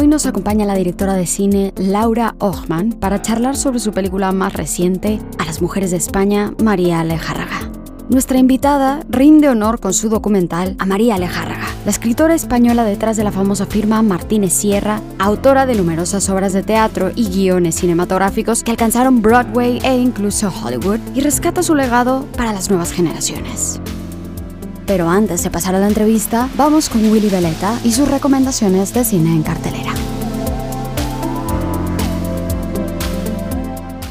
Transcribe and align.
Hoy 0.00 0.06
nos 0.08 0.24
acompaña 0.24 0.64
la 0.64 0.76
directora 0.76 1.12
de 1.12 1.26
cine 1.26 1.74
Laura 1.76 2.34
Ochman 2.38 2.94
para 2.94 3.20
charlar 3.20 3.54
sobre 3.54 3.80
su 3.80 3.92
película 3.92 4.32
más 4.32 4.54
reciente, 4.54 5.20
A 5.36 5.44
las 5.44 5.60
mujeres 5.60 5.90
de 5.90 5.98
España, 5.98 6.54
María 6.64 7.00
Alejárraga. 7.00 7.70
Nuestra 8.08 8.38
invitada 8.38 9.04
rinde 9.10 9.50
honor 9.50 9.78
con 9.78 9.92
su 9.92 10.08
documental 10.08 10.74
a 10.78 10.86
María 10.86 11.16
Alejárraga, 11.16 11.66
la 11.84 11.90
escritora 11.90 12.34
española 12.34 12.84
detrás 12.84 13.18
de 13.18 13.24
la 13.24 13.30
famosa 13.30 13.66
firma 13.66 14.00
Martínez 14.00 14.54
Sierra, 14.54 15.02
autora 15.18 15.66
de 15.66 15.74
numerosas 15.74 16.30
obras 16.30 16.54
de 16.54 16.62
teatro 16.62 17.10
y 17.14 17.28
guiones 17.28 17.74
cinematográficos 17.74 18.64
que 18.64 18.70
alcanzaron 18.70 19.20
Broadway 19.20 19.80
e 19.84 19.98
incluso 19.98 20.50
Hollywood, 20.50 21.00
y 21.14 21.20
rescata 21.20 21.62
su 21.62 21.74
legado 21.74 22.24
para 22.38 22.54
las 22.54 22.70
nuevas 22.70 22.90
generaciones. 22.90 23.82
Pero 24.90 25.08
antes 25.08 25.44
de 25.44 25.50
pasar 25.52 25.76
a 25.76 25.78
la 25.78 25.86
entrevista, 25.86 26.48
vamos 26.56 26.88
con 26.88 27.08
Willy 27.12 27.28
Veleta 27.28 27.78
y 27.84 27.92
sus 27.92 28.08
recomendaciones 28.08 28.92
de 28.92 29.04
cine 29.04 29.30
en 29.30 29.44
cartelera. 29.44 29.92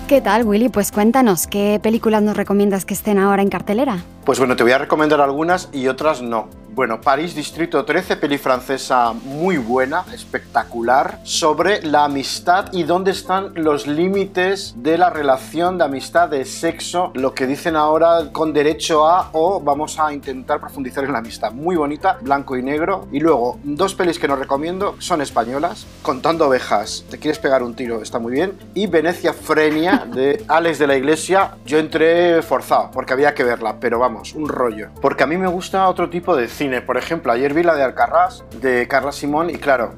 ¿Qué 0.08 0.22
tal, 0.22 0.46
Willy? 0.46 0.70
Pues 0.70 0.94
cuéntanos, 0.94 1.48
¿qué 1.48 1.82
películas 1.84 2.24
nos 2.24 2.38
recomiendas 2.38 2.86
que 2.86 2.94
estén 2.94 3.20
ahora 3.20 3.42
en 3.42 3.50
cartelera? 3.50 3.98
Pues 4.24 4.40
bueno, 4.40 4.56
te 4.56 4.64
voy 4.64 4.72
a 4.72 4.78
recomendar 4.78 5.20
algunas 5.20 5.68
y 5.74 5.90
otras 5.90 6.22
no. 6.22 6.48
Bueno, 6.80 7.02
París 7.02 7.36
Distrito 7.36 7.84
13, 7.84 8.16
peli 8.16 8.38
francesa 8.38 9.12
muy 9.12 9.58
buena, 9.58 10.06
espectacular, 10.14 11.20
sobre 11.24 11.82
la 11.84 12.06
amistad 12.06 12.72
y 12.72 12.84
dónde 12.84 13.12
están 13.12 13.52
los 13.56 13.86
límites 13.86 14.76
de 14.78 14.98
la 14.98 15.10
relación 15.10 15.78
de 15.78 15.84
amistad, 15.84 16.30
de 16.30 16.46
sexo, 16.46 17.12
lo 17.16 17.34
que 17.34 17.48
dicen 17.48 17.76
ahora 17.76 18.32
con 18.32 18.54
derecho 18.54 19.06
a 19.06 19.30
o 19.34 19.60
vamos 19.60 20.00
a 20.00 20.14
intentar 20.14 20.62
profundizar 20.62 21.04
en 21.04 21.12
la 21.12 21.18
amistad. 21.18 21.52
Muy 21.52 21.76
bonita, 21.76 22.18
blanco 22.22 22.56
y 22.56 22.64
negro. 22.64 23.10
Y 23.12 23.20
luego, 23.20 23.60
dos 23.66 23.94
pelis 23.94 24.18
que 24.18 24.30
nos 24.30 24.40
recomiendo 24.40 24.96
son 25.00 25.22
españolas, 25.22 25.86
Contando 26.02 26.48
ovejas, 26.48 27.04
te 27.10 27.20
quieres 27.20 27.40
pegar 27.40 27.62
un 27.62 27.76
tiro, 27.76 28.02
está 28.02 28.20
muy 28.20 28.32
bien, 28.32 28.58
y 28.74 28.88
Venecia 28.88 29.34
Frenia 29.34 30.08
de 30.10 30.46
Alex 30.48 30.80
de 30.80 30.88
la 30.88 30.96
Iglesia, 30.96 31.58
yo 31.66 31.78
entré 31.78 32.42
forzado 32.42 32.90
porque 32.92 33.12
había 33.12 33.34
que 33.34 33.44
verla, 33.44 33.76
pero 33.82 34.00
vamos, 34.00 34.34
un 34.34 34.48
rollo. 34.48 34.92
Porque 35.02 35.24
a 35.24 35.28
mí 35.28 35.36
me 35.36 35.48
gusta 35.48 35.90
otro 35.90 36.10
tipo 36.10 36.38
de 36.38 36.48
cine 36.48 36.69
por 36.86 36.98
ejemplo, 36.98 37.32
ayer 37.32 37.54
vi 37.54 37.64
la 37.64 37.76
de 37.76 37.84
Alcarrás, 37.84 38.44
de 38.62 38.88
Carla 38.88 39.12
Simón, 39.12 39.50
y 39.50 39.56
claro, 39.56 39.96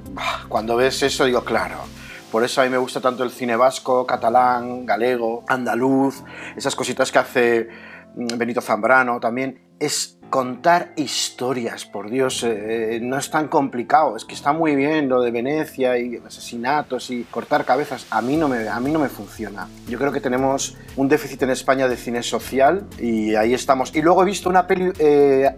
cuando 0.49 0.75
ves 0.75 1.03
eso 1.03 1.25
digo, 1.25 1.43
claro, 1.43 1.77
por 2.31 2.43
eso 2.45 2.61
a 2.61 2.63
mí 2.63 2.69
me 2.69 2.77
gusta 2.77 3.01
tanto 3.01 3.23
el 3.23 3.31
cine 3.31 3.57
vasco, 3.57 4.07
catalán, 4.07 4.85
galego, 4.85 5.43
andaluz, 5.47 6.23
esas 6.55 6.75
cositas 6.75 7.11
que 7.11 7.19
hace 7.19 7.69
mm, 8.15 8.37
Benito 8.37 8.61
Zambrano 8.61 9.19
también. 9.19 9.59
Es 9.79 10.17
contar 10.29 10.93
historias, 10.95 11.85
por 11.85 12.09
Dios, 12.09 12.43
eh, 12.43 12.99
no 13.01 13.17
es 13.17 13.29
tan 13.29 13.49
complicado, 13.49 14.15
es 14.15 14.23
que 14.23 14.33
está 14.33 14.53
muy 14.53 14.75
bien 14.77 15.09
lo 15.09 15.21
de 15.21 15.31
Venecia 15.31 15.97
y 15.97 16.15
asesinatos 16.25 17.09
y 17.09 17.23
cortar 17.25 17.65
cabezas, 17.65 18.07
a 18.11 18.21
mí 18.21 18.37
no 18.37 18.47
me, 18.47 18.69
a 18.69 18.79
mí 18.79 18.91
no 18.91 18.99
me 18.99 19.09
funciona. 19.09 19.67
Yo 19.89 19.97
creo 19.97 20.13
que 20.13 20.21
tenemos 20.21 20.77
un 20.95 21.09
déficit 21.09 21.41
en 21.43 21.49
España 21.49 21.89
de 21.89 21.97
cine 21.97 22.23
social 22.23 22.85
y 22.97 23.35
ahí 23.35 23.53
estamos. 23.53 23.93
Y 23.93 24.01
luego 24.01 24.21
he 24.21 24.25
visto 24.25 24.49
una 24.49 24.67
peli 24.67 24.93
eh, 24.99 25.49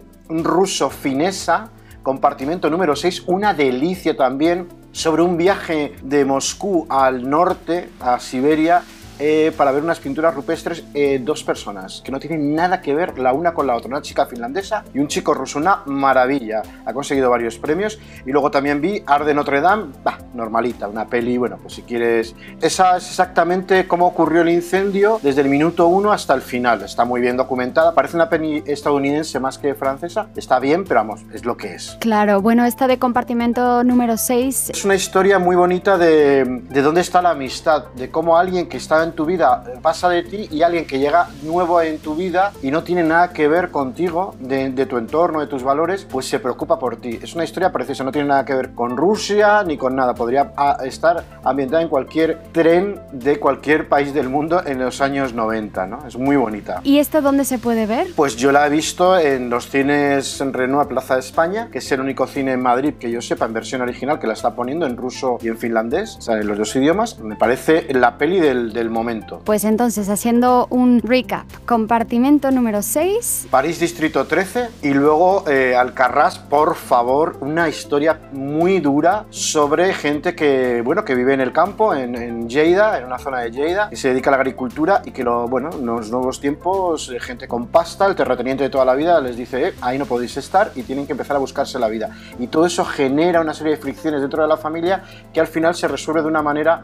ruso 0.42 0.90
finesa, 0.90 1.70
compartimento 2.02 2.70
número 2.70 2.96
6, 2.96 3.26
una 3.28 3.54
delicia 3.54 4.16
también, 4.16 4.70
sobre 4.94 5.22
un 5.22 5.36
viaje 5.38 5.96
de 6.02 6.24
Moscú 6.24 6.86
al 6.90 7.30
norte, 7.30 7.90
a 8.00 8.20
Siberia, 8.20 8.84
eh, 9.26 9.54
para 9.56 9.72
ver 9.72 9.82
unas 9.82 10.02
pinturas 10.02 10.36
rupestres 10.36 10.84
eh, 10.94 11.18
dos 11.24 11.46
personas 11.46 12.02
que 12.04 12.12
no 12.12 12.20
tienen 12.20 12.54
nada 12.54 12.82
que 12.82 12.94
ver 12.94 13.18
la 13.18 13.32
una 13.32 13.54
con 13.54 13.66
la 13.66 13.74
otra, 13.74 13.88
una 13.88 14.02
chica 14.02 14.26
finlandesa 14.26 14.84
y 14.94 15.00
un 15.00 15.08
chico 15.08 15.34
ruso, 15.34 15.60
una 15.60 15.82
maravilla. 15.86 16.62
Ha 16.86 16.92
conseguido 16.92 17.30
varios 17.30 17.58
premios 17.58 17.98
y 18.26 18.32
luego 18.34 18.52
también 18.52 18.82
vi 18.82 19.02
Arde 19.06 19.34
Notre 19.34 19.62
Dame, 19.62 19.94
bah, 20.04 20.20
normalita, 20.34 20.90
una 20.90 21.08
peli, 21.08 21.38
bueno, 21.38 21.58
pues 21.62 21.76
si 21.76 21.84
quieres, 21.84 22.36
esa 22.62 22.98
es 22.98 23.08
exactamente 23.08 23.88
cómo 23.88 24.08
ocurrió 24.08 24.42
el 24.42 24.50
incendio 24.50 25.22
desde 25.24 25.40
el 25.40 25.48
minuto 25.48 25.88
uno 25.88 26.12
hasta 26.12 26.34
el 26.34 26.42
final. 26.42 26.82
Está 26.82 27.06
muy 27.06 27.22
bien 27.22 27.38
documentada, 27.38 27.96
parece 27.96 28.18
una 28.18 28.28
peli 28.28 28.62
estadounidense 28.66 29.40
más 29.40 29.58
que 29.58 29.74
francesa, 29.74 30.28
está 30.36 30.60
bien, 30.60 30.84
pero 30.84 31.00
vamos, 31.00 31.22
es 31.34 31.46
lo 31.46 31.56
que 31.56 31.76
es. 31.76 31.98
Claro, 32.02 32.42
bueno, 32.42 32.66
esta 32.66 32.88
de 32.88 33.00
compartimento 33.00 33.86
número 33.86 34.18
6 34.18 34.72
es 34.72 34.84
una 34.84 34.96
historia 34.96 35.40
muy 35.40 35.56
bonita 35.56 35.98
de, 35.98 36.44
de 36.44 36.82
dónde 36.82 37.00
está 37.00 37.22
la 37.22 37.30
amistad, 37.30 37.86
de 37.96 38.12
cómo 38.12 38.38
alguien 38.38 38.68
que 38.68 38.76
está 38.76 39.02
en 39.02 39.13
tu 39.14 39.26
vida 39.26 39.64
pasa 39.82 40.10
de 40.10 40.24
ti 40.24 40.48
y 40.52 40.62
alguien 40.62 40.86
que 40.86 41.00
llega 41.00 41.28
nuevo 41.44 41.82
en 41.82 42.00
tu 42.00 42.16
vida 42.16 42.52
y 42.62 42.72
no 42.72 42.84
tiene 42.84 43.04
nada 43.04 43.32
que 43.32 43.48
ver 43.48 43.72
contigo, 43.72 44.36
de, 44.40 44.86
tu 44.86 44.98
entorno, 44.98 45.40
de 45.40 45.48
tus 45.48 45.64
valores, 45.64 46.06
pues 46.10 46.28
se 46.28 46.40
preocupa 46.40 46.80
por 46.80 46.98
ti. 46.98 47.20
Es 47.22 47.36
una 47.36 47.44
historia 47.44 47.72
preciosa, 47.72 48.04
no 48.04 48.12
tiene 48.12 48.28
nada 48.28 48.46
que 48.46 48.54
ver 48.54 48.74
con 48.74 48.98
Rusia 48.98 49.64
ni 49.64 49.78
con 49.78 49.96
nada. 49.96 50.14
Podría 50.14 50.54
ah, 50.58 50.78
estar 50.84 51.24
ambientada 51.44 51.82
en 51.82 51.90
cualquier 51.90 52.42
tren 52.52 53.00
de 53.12 53.40
cualquier 53.40 53.88
país 53.88 54.14
del 54.14 54.30
mundo 54.30 54.62
en 54.66 54.80
los 54.80 55.02
años 55.02 55.34
90, 55.34 55.88
¿no? 55.88 56.06
Es 56.08 56.18
muy 56.18 56.36
bonita. 56.36 56.82
¿Y 56.84 57.00
esta 57.00 57.22
dónde 57.22 57.46
se 57.46 57.58
puede 57.58 57.86
ver? 57.86 58.08
Pues 58.16 58.36
yo 58.36 58.52
la 58.52 58.68
he 58.68 58.70
visto 58.70 59.18
en 59.18 59.50
los 59.50 59.70
cines 59.70 60.42
en 60.42 60.54
Renault 60.54 60.90
Plaza 60.90 61.16
de 61.16 61.22
España, 61.22 61.70
que 61.72 61.80
es 61.80 61.92
el 61.92 62.02
único 62.02 62.28
cine 62.28 62.54
en 62.54 62.62
Madrid 62.62 62.94
que 63.00 63.10
yo 63.10 63.22
sepa 63.22 63.46
en 63.46 63.54
versión 63.54 63.82
original 63.82 64.20
que 64.20 64.28
la 64.28 64.34
está 64.34 64.56
poniendo 64.56 64.86
en 64.86 64.98
ruso 64.98 65.38
y 65.42 65.48
en 65.48 65.58
finlandés, 65.58 66.18
o 66.18 66.22
sea, 66.22 66.38
en 66.38 66.48
los 66.48 66.58
dos 66.58 66.76
idiomas. 66.76 67.20
Me 67.20 67.36
parece 67.36 67.88
la 67.94 68.18
peli 68.18 68.40
del, 68.40 68.74
del 68.74 68.90
momento. 68.94 69.42
Pues 69.44 69.64
entonces, 69.64 70.10
haciendo 70.10 70.68
un 70.70 71.02
recap, 71.04 71.46
compartimento 71.66 72.52
número 72.52 72.82
6. 72.82 73.48
París 73.50 73.80
Distrito 73.80 74.26
13 74.26 74.70
y 74.84 74.94
luego 74.94 75.44
eh, 75.50 75.76
Alcarrás, 75.76 76.40
por 76.40 76.76
favor, 76.76 77.38
una 77.42 77.68
historia 77.70 78.20
muy 78.32 78.80
dura 78.80 79.26
sobre 79.30 79.94
gente 79.94 80.36
que, 80.36 80.82
bueno, 80.82 81.04
que 81.04 81.16
vive 81.16 81.34
en 81.34 81.42
el 81.42 81.52
campo, 81.52 81.94
en, 81.94 82.16
en 82.16 82.50
Lleida, 82.50 82.98
en 82.98 83.06
una 83.06 83.18
zona 83.18 83.40
de 83.40 83.52
Lleida, 83.52 83.90
y 83.92 83.96
se 83.96 84.10
dedica 84.10 84.30
a 84.30 84.32
la 84.32 84.38
agricultura 84.38 85.02
y 85.06 85.12
que, 85.12 85.24
lo, 85.24 85.48
bueno, 85.48 85.70
en 85.74 85.86
los 85.86 86.12
nuevos 86.12 86.40
tiempos, 86.40 87.10
eh, 87.10 87.20
gente 87.20 87.48
con 87.48 87.68
pasta, 87.68 88.06
el 88.06 88.16
terrateniente 88.16 88.64
de 88.64 88.70
toda 88.70 88.86
la 88.86 88.96
vida 88.96 89.20
les 89.20 89.36
dice, 89.36 89.70
eh, 89.70 89.74
ahí 89.82 89.98
no 89.98 90.06
podéis 90.06 90.38
estar 90.38 90.72
y 90.76 90.84
tienen 90.84 91.06
que 91.06 91.14
empezar 91.14 91.36
a 91.36 91.40
buscarse 91.40 91.80
la 91.80 91.88
vida. 91.88 92.12
Y 92.40 92.48
todo 92.48 92.66
eso 92.66 92.86
genera 92.86 93.42
una 93.42 93.54
serie 93.54 93.74
de 93.74 93.82
fricciones 93.82 94.22
dentro 94.22 94.44
de 94.44 94.48
la 94.48 94.58
familia 94.58 95.04
que 95.34 95.40
al 95.40 95.48
final 95.48 95.76
se 95.76 95.88
resuelve 95.88 96.22
de 96.22 96.28
una 96.28 96.42
manera 96.42 96.84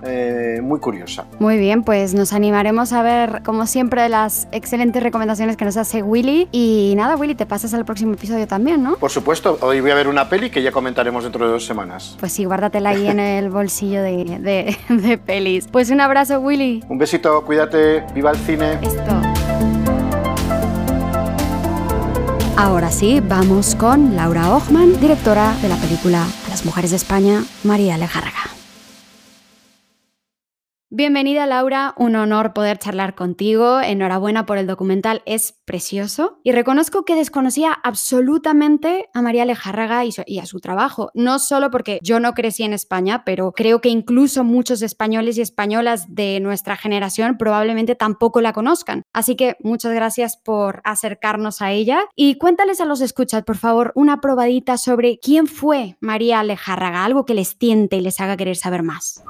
muy 0.61 0.79
curiosa. 0.79 1.25
Muy 1.39 1.57
bien, 1.57 1.83
pues 1.83 1.98
nos 2.13 2.33
animaremos 2.33 2.93
a 2.93 3.01
ver, 3.01 3.41
como 3.43 3.65
siempre, 3.67 4.07
las 4.09 4.47
excelentes 4.51 5.03
recomendaciones 5.03 5.57
que 5.57 5.65
nos 5.65 5.77
hace 5.77 6.01
Willy. 6.01 6.47
Y 6.51 6.93
nada, 6.95 7.15
Willy, 7.15 7.35
te 7.35 7.45
pasas 7.45 7.73
al 7.73 7.85
próximo 7.85 8.13
episodio 8.13 8.47
también, 8.47 8.83
¿no? 8.83 8.95
Por 8.95 9.11
supuesto, 9.11 9.57
hoy 9.61 9.81
voy 9.81 9.91
a 9.91 9.95
ver 9.95 10.07
una 10.07 10.29
peli 10.29 10.49
que 10.49 10.61
ya 10.61 10.71
comentaremos 10.71 11.23
dentro 11.23 11.45
de 11.45 11.51
dos 11.51 11.65
semanas. 11.65 12.15
Pues 12.19 12.31
sí, 12.31 12.45
guárdatela 12.45 12.89
ahí 12.91 13.07
en 13.07 13.19
el 13.19 13.49
bolsillo 13.49 14.01
de, 14.01 14.77
de 14.89 15.17
pelis. 15.17 15.67
Pues 15.67 15.89
un 15.89 16.01
abrazo, 16.01 16.39
Willy. 16.39 16.83
Un 16.89 16.97
besito, 16.97 17.43
cuídate, 17.45 18.03
viva 18.13 18.31
el 18.31 18.37
cine. 18.37 18.79
Esto. 18.81 19.21
Ahora 22.59 22.91
sí, 22.91 23.21
vamos 23.25 23.73
con 23.75 24.17
Laura 24.17 24.53
Ochman, 24.53 24.99
directora 24.99 25.55
de 25.61 25.69
la 25.69 25.77
película 25.77 26.25
Las 26.49 26.65
Mujeres 26.65 26.89
de 26.89 26.97
España, 26.97 27.43
María 27.63 27.95
Alejárraga. 27.95 28.48
Bienvenida 30.99 31.45
Laura, 31.45 31.93
un 31.95 32.17
honor 32.17 32.51
poder 32.51 32.77
charlar 32.77 33.15
contigo. 33.15 33.79
Enhorabuena 33.79 34.45
por 34.45 34.57
el 34.57 34.67
documental, 34.67 35.21
es 35.25 35.53
precioso. 35.63 36.41
Y 36.43 36.51
reconozco 36.51 37.05
que 37.05 37.15
desconocía 37.15 37.71
absolutamente 37.71 39.07
a 39.13 39.21
María 39.21 39.43
Alejárraga 39.43 40.03
y, 40.03 40.39
a 40.39 40.45
su 40.45 40.59
trabajo, 40.59 41.09
no 41.13 41.39
solo 41.39 41.71
porque 41.71 41.99
yo 42.03 42.19
no 42.19 42.33
crecí 42.33 42.63
en 42.63 42.73
España, 42.73 43.23
pero 43.23 43.53
creo 43.53 43.79
que 43.79 43.87
incluso 43.87 44.43
muchos 44.43 44.81
españoles 44.81 45.37
y 45.37 45.41
españolas 45.41 46.13
de 46.13 46.41
nuestra 46.41 46.75
generación 46.75 47.37
probablemente 47.37 47.95
tampoco 47.95 48.41
la 48.41 48.51
conozcan. 48.51 49.03
Así 49.13 49.37
que 49.37 49.55
muchas 49.61 49.93
gracias 49.93 50.35
por 50.35 50.81
acercarnos 50.83 51.61
a 51.61 51.71
ella 51.71 52.01
y 52.13 52.37
cuéntales 52.37 52.81
a 52.81 52.85
los 52.85 52.99
escuchas, 52.99 53.43
por 53.43 53.55
favor, 53.55 53.93
una 53.95 54.19
probadita 54.19 54.77
sobre 54.77 55.17
quién 55.19 55.47
fue 55.47 55.95
María 56.01 56.41
Alejárraga, 56.41 57.05
algo 57.05 57.23
que 57.23 57.35
les 57.35 57.57
tiente 57.57 57.95
y 57.95 58.01
les 58.01 58.19
haga 58.19 58.35
querer 58.35 58.57
saber 58.57 58.83
más. 58.83 59.23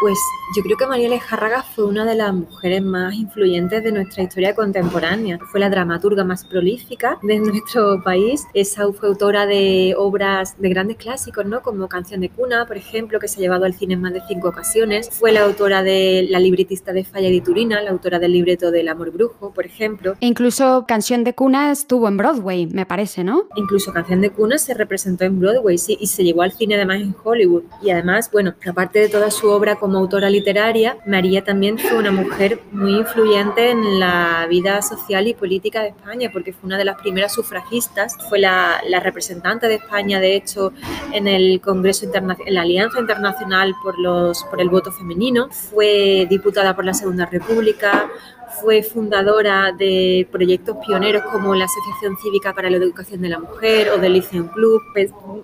Pues 0.00 0.18
yo 0.54 0.62
creo 0.62 0.76
que 0.76 0.86
María 0.86 1.08
Alejárraga 1.08 1.62
fue 1.62 1.84
una 1.84 2.04
de 2.04 2.14
las 2.14 2.32
mujeres 2.32 2.82
más 2.82 3.14
influyentes 3.14 3.82
de 3.82 3.90
nuestra 3.90 4.22
historia 4.22 4.54
contemporánea. 4.54 5.38
Fue 5.50 5.58
la 5.58 5.68
dramaturga 5.70 6.22
más 6.22 6.44
prolífica 6.44 7.18
de 7.22 7.38
nuestro 7.40 8.00
país. 8.04 8.46
Esa 8.54 8.90
fue 8.92 9.08
autora 9.08 9.46
de 9.46 9.94
obras 9.98 10.54
de 10.58 10.68
grandes 10.68 10.98
clásicos, 10.98 11.44
¿no? 11.46 11.62
Como 11.62 11.88
Canción 11.88 12.20
de 12.20 12.28
Cuna, 12.28 12.64
por 12.66 12.76
ejemplo, 12.76 13.18
que 13.18 13.26
se 13.26 13.38
ha 13.38 13.40
llevado 13.40 13.64
al 13.64 13.74
cine 13.74 13.94
en 13.94 14.00
más 14.00 14.12
de 14.12 14.22
cinco 14.28 14.50
ocasiones. 14.50 15.10
Fue 15.10 15.32
la 15.32 15.42
autora 15.42 15.82
de 15.82 16.26
La 16.30 16.38
libretista 16.38 16.92
de 16.92 17.02
Falla 17.04 17.28
de 17.28 17.40
Turina, 17.40 17.82
la 17.82 17.90
autora 17.90 18.20
del 18.20 18.32
libreto 18.32 18.70
del 18.70 18.86
Amor 18.88 19.10
Brujo, 19.10 19.52
por 19.52 19.66
ejemplo. 19.66 20.14
E 20.20 20.26
incluso 20.26 20.84
Canción 20.86 21.24
de 21.24 21.34
Cuna 21.34 21.72
estuvo 21.72 22.06
en 22.06 22.16
Broadway, 22.16 22.66
me 22.66 22.86
parece, 22.86 23.24
¿no? 23.24 23.48
Incluso 23.56 23.92
Canción 23.92 24.20
de 24.20 24.30
Cuna 24.30 24.58
se 24.58 24.74
representó 24.74 25.24
en 25.24 25.40
Broadway, 25.40 25.76
sí, 25.76 25.98
y 26.00 26.06
se 26.06 26.22
llevó 26.22 26.42
al 26.42 26.52
cine 26.52 26.76
además 26.76 27.00
en 27.00 27.16
Hollywood. 27.22 27.64
Y 27.82 27.90
además, 27.90 28.30
bueno, 28.30 28.54
aparte 28.66 29.00
de 29.00 29.08
toda 29.08 29.30
su 29.30 29.48
obra 29.48 29.76
como 29.76 29.87
autora 29.96 30.28
literaria, 30.28 30.98
María 31.06 31.42
también 31.42 31.78
fue 31.78 31.96
una 31.96 32.10
mujer 32.10 32.60
muy 32.72 32.96
influyente 32.96 33.70
en 33.70 33.98
la 33.98 34.46
vida 34.48 34.82
social 34.82 35.26
y 35.26 35.34
política 35.34 35.82
de 35.82 35.88
España, 35.88 36.30
porque 36.32 36.52
fue 36.52 36.66
una 36.66 36.78
de 36.78 36.84
las 36.84 37.00
primeras 37.00 37.32
sufragistas, 37.32 38.16
fue 38.28 38.38
la, 38.38 38.80
representante 39.02 39.68
de 39.68 39.76
España, 39.76 40.20
de 40.20 40.36
hecho, 40.36 40.72
en 41.12 41.28
el 41.28 41.60
Congreso 41.60 42.04
Internacional, 42.04 42.48
en 42.48 42.54
la 42.54 42.62
Alianza 42.62 42.98
Internacional 42.98 43.74
por, 43.82 43.98
los, 43.98 44.44
por 44.44 44.60
el 44.60 44.68
Voto 44.68 44.92
Femenino, 44.92 45.48
fue 45.50 46.26
diputada 46.28 46.74
por 46.74 46.84
la 46.84 46.94
Segunda 46.94 47.26
República, 47.26 48.10
fue 48.60 48.82
fundadora 48.82 49.72
de 49.72 50.26
proyectos 50.30 50.76
pioneros 50.86 51.22
como 51.24 51.54
la 51.54 51.64
Asociación 51.64 52.16
Cívica 52.22 52.54
para 52.54 52.70
la 52.70 52.76
Educación 52.76 53.20
de 53.20 53.28
la 53.28 53.38
Mujer 53.38 53.90
o 53.90 53.98
del 53.98 54.14
Lyceum 54.14 54.48
Club. 54.48 54.82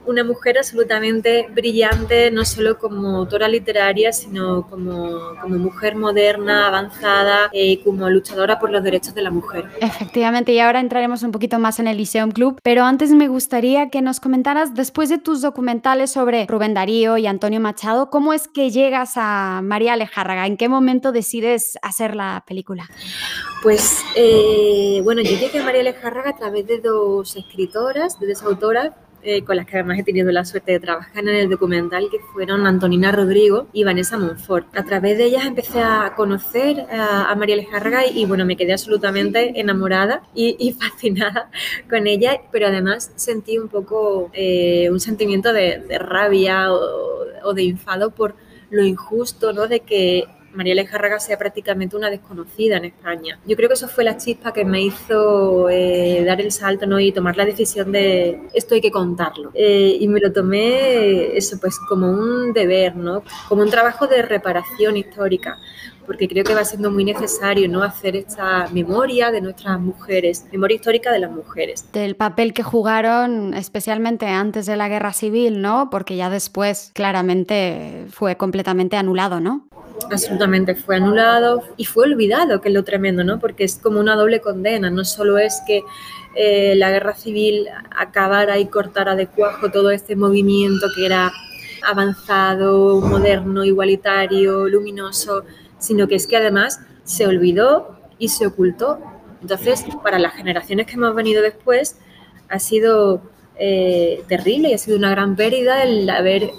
Una 0.06 0.24
mujer 0.24 0.58
absolutamente 0.58 1.48
brillante, 1.54 2.30
no 2.30 2.44
solo 2.44 2.78
como 2.78 3.18
autora 3.18 3.48
literaria, 3.48 4.12
sino 4.12 4.66
como, 4.68 5.34
como 5.40 5.56
mujer 5.56 5.96
moderna, 5.96 6.66
avanzada 6.68 7.50
y 7.52 7.74
eh, 7.74 7.80
como 7.84 8.08
luchadora 8.10 8.58
por 8.58 8.70
los 8.70 8.82
derechos 8.82 9.14
de 9.14 9.22
la 9.22 9.30
mujer. 9.30 9.66
Efectivamente, 9.80 10.52
y 10.52 10.58
ahora 10.60 10.80
entraremos 10.80 11.22
un 11.22 11.32
poquito 11.32 11.58
más 11.58 11.78
en 11.78 11.88
el 11.88 11.96
Lyceum 11.96 12.30
Club, 12.30 12.58
pero 12.62 12.84
antes 12.84 13.10
me 13.10 13.28
gustaría 13.28 13.90
que 13.90 14.02
nos 14.02 14.20
comentaras, 14.20 14.74
después 14.74 15.08
de 15.08 15.18
tus 15.18 15.40
documentales 15.42 16.10
sobre 16.10 16.46
Rubén 16.46 16.74
Darío 16.74 17.16
y 17.16 17.26
Antonio 17.26 17.60
Machado, 17.60 18.10
¿cómo 18.10 18.32
es 18.32 18.48
que 18.48 18.70
llegas 18.70 19.12
a 19.16 19.60
María 19.62 19.94
Alejárraga? 19.94 20.46
¿En 20.46 20.56
qué 20.56 20.68
momento 20.68 21.12
decides 21.12 21.78
hacer 21.82 22.14
la 22.14 22.44
película? 22.46 22.88
Pues 23.62 24.02
eh, 24.14 25.00
bueno, 25.04 25.22
yo 25.22 25.38
llegué 25.38 25.58
a 25.58 25.64
María 25.64 25.80
Alejárraga 25.80 26.30
a 26.30 26.36
través 26.36 26.66
de 26.66 26.80
dos 26.80 27.34
escritoras, 27.34 28.20
de 28.20 28.28
dos 28.28 28.42
autoras, 28.42 28.92
eh, 29.26 29.42
con 29.42 29.56
las 29.56 29.64
que 29.64 29.78
además 29.78 29.98
he 29.98 30.02
tenido 30.02 30.30
la 30.30 30.44
suerte 30.44 30.72
de 30.72 30.80
trabajar 30.80 31.26
en 31.26 31.34
el 31.34 31.48
documental, 31.48 32.10
que 32.10 32.18
fueron 32.34 32.66
Antonina 32.66 33.10
Rodrigo 33.10 33.68
y 33.72 33.82
Vanessa 33.82 34.18
Monfort. 34.18 34.66
A 34.76 34.84
través 34.84 35.16
de 35.16 35.24
ellas 35.24 35.46
empecé 35.46 35.80
a 35.80 36.12
conocer 36.14 36.86
a, 36.92 37.34
María 37.34 37.54
Alejárraga 37.54 38.06
y, 38.06 38.26
bueno, 38.26 38.44
me 38.44 38.54
quedé 38.54 38.72
absolutamente 38.72 39.58
enamorada 39.58 40.24
y, 40.34 40.72
fascinada 40.78 41.48
con 41.88 42.06
ella, 42.06 42.38
pero 42.52 42.66
además 42.66 43.12
sentí 43.16 43.56
un 43.56 43.68
poco 43.68 44.30
eh, 44.34 44.90
un 44.90 45.00
sentimiento 45.00 45.54
de, 45.54 45.82
rabia 45.98 46.70
o, 46.70 47.24
o 47.44 47.54
de 47.54 47.62
enfado 47.62 48.10
por 48.10 48.34
lo 48.68 48.84
injusto, 48.84 49.54
¿no? 49.54 49.68
De 49.68 49.80
que 49.80 50.24
María 50.54 50.72
Alejárraga 50.72 51.18
sea 51.18 51.38
prácticamente 51.38 51.96
una 51.96 52.10
desconocida 52.10 52.76
en 52.76 52.86
España. 52.86 53.38
Yo 53.46 53.56
creo 53.56 53.68
que 53.68 53.74
eso 53.74 53.88
fue 53.88 54.04
la 54.04 54.16
chispa 54.16 54.52
que 54.52 54.64
me 54.64 54.82
hizo 54.82 55.68
eh, 55.68 56.22
dar 56.24 56.40
el 56.40 56.52
salto 56.52 56.86
¿no? 56.86 57.00
y 57.00 57.12
tomar 57.12 57.36
la 57.36 57.44
decisión 57.44 57.92
de 57.92 58.40
esto 58.54 58.74
hay 58.74 58.80
que 58.80 58.90
contarlo. 58.90 59.50
Eh, 59.54 59.96
y 60.00 60.08
me 60.08 60.20
lo 60.20 60.32
tomé 60.32 61.36
eso 61.36 61.58
pues 61.60 61.78
como 61.88 62.10
un 62.10 62.52
deber, 62.52 62.96
¿no? 62.96 63.22
como 63.48 63.62
un 63.62 63.70
trabajo 63.70 64.06
de 64.06 64.22
reparación 64.22 64.96
histórica 64.96 65.58
porque 66.06 66.28
creo 66.28 66.44
que 66.44 66.54
va 66.54 66.64
siendo 66.64 66.90
muy 66.90 67.04
necesario 67.04 67.68
¿no? 67.68 67.82
hacer 67.82 68.16
esta 68.16 68.68
memoria 68.72 69.30
de 69.30 69.40
nuestras 69.40 69.80
mujeres, 69.80 70.46
memoria 70.52 70.76
histórica 70.76 71.12
de 71.12 71.18
las 71.18 71.30
mujeres. 71.30 71.90
Del 71.92 72.16
papel 72.16 72.52
que 72.52 72.62
jugaron 72.62 73.54
especialmente 73.54 74.26
antes 74.26 74.66
de 74.66 74.76
la 74.76 74.88
guerra 74.88 75.12
civil, 75.12 75.60
¿no? 75.60 75.88
Porque 75.90 76.16
ya 76.16 76.30
después 76.30 76.90
claramente 76.94 78.06
fue 78.10 78.36
completamente 78.36 78.96
anulado, 78.96 79.40
¿no? 79.40 79.66
Absolutamente 80.10 80.74
fue 80.74 80.96
anulado 80.96 81.62
y 81.76 81.84
fue 81.84 82.04
olvidado, 82.04 82.60
que 82.60 82.68
es 82.68 82.74
lo 82.74 82.84
tremendo, 82.84 83.24
¿no? 83.24 83.38
Porque 83.38 83.64
es 83.64 83.76
como 83.76 84.00
una 84.00 84.16
doble 84.16 84.40
condena, 84.40 84.90
no 84.90 85.04
solo 85.04 85.38
es 85.38 85.62
que 85.66 85.82
eh, 86.36 86.74
la 86.76 86.90
guerra 86.90 87.14
civil 87.14 87.68
acabara 87.96 88.58
y 88.58 88.66
cortara 88.66 89.14
de 89.14 89.26
cuajo 89.28 89.70
todo 89.70 89.90
este 89.90 90.16
movimiento 90.16 90.88
que 90.94 91.06
era 91.06 91.32
avanzado, 91.86 93.00
moderno, 93.00 93.64
igualitario, 93.64 94.68
luminoso, 94.68 95.44
sino 95.78 96.08
que 96.08 96.16
es 96.16 96.26
que 96.26 96.36
además 96.36 96.80
se 97.04 97.26
olvidó 97.26 97.98
y 98.18 98.28
se 98.28 98.46
ocultó. 98.46 98.98
Entonces, 99.42 99.84
para 100.02 100.18
las 100.18 100.34
generaciones 100.34 100.86
que 100.86 100.94
hemos 100.94 101.14
venido 101.14 101.42
después, 101.42 101.98
ha 102.48 102.58
sido 102.58 103.22
eh, 103.56 104.22
terrible 104.28 104.70
y 104.70 104.74
ha 104.74 104.78
sido 104.78 104.96
una 104.96 105.10
gran 105.10 105.36
pérdida 105.36 105.82
el 105.82 106.08
haber 106.08 106.50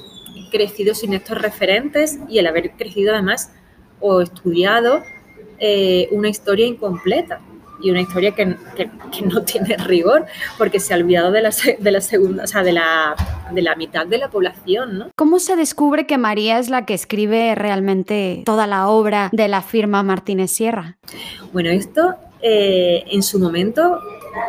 crecido 0.56 0.96
sin 0.96 1.14
estos 1.14 1.42
referentes 1.42 2.18
y 2.30 2.40
el 2.40 2.48
haber 2.48 2.72
crecido 2.72 3.14
además 3.14 3.52
o 4.00 4.22
estudiado 4.22 5.04
eh, 5.60 6.08
una 6.12 6.30
historia 6.30 6.66
incompleta 6.66 7.42
y 7.82 7.92
una 7.92 8.02
historia 8.02 8.32
que, 8.32 8.46
no 8.46 9.42
tiene 9.46 9.76
rigor 9.78 10.26
porque 10.58 10.80
se 10.80 10.94
ha 10.94 10.98
olvidado 10.98 11.32
de 11.32 11.42
la, 11.42 11.52
de 11.80 11.92
la 11.92 12.02
segunda, 12.02 12.44
o 12.44 12.48
sea, 12.48 12.64
de 12.64 12.72
la, 12.72 13.16
de 13.52 13.62
la 13.62 13.76
mitad 13.76 14.08
de 14.08 14.18
la 14.18 14.30
población, 14.30 14.98
¿no? 14.98 15.10
¿Cómo 15.16 15.40
se 15.40 15.56
descubre 15.56 16.08
que 16.08 16.18
María 16.18 16.60
es 16.60 16.70
la 16.70 16.86
que 16.86 16.94
escribe 16.94 17.54
realmente 17.56 18.44
toda 18.46 18.66
la 18.66 18.88
obra 18.88 19.30
de 19.34 19.48
la 19.48 19.62
firma 19.62 20.04
Martínez 20.04 20.52
Sierra? 20.52 20.98
Bueno, 21.52 21.70
esto 21.70 22.16
eh, 22.42 23.04
en 23.12 23.24
su 23.24 23.40
momento 23.40 24.00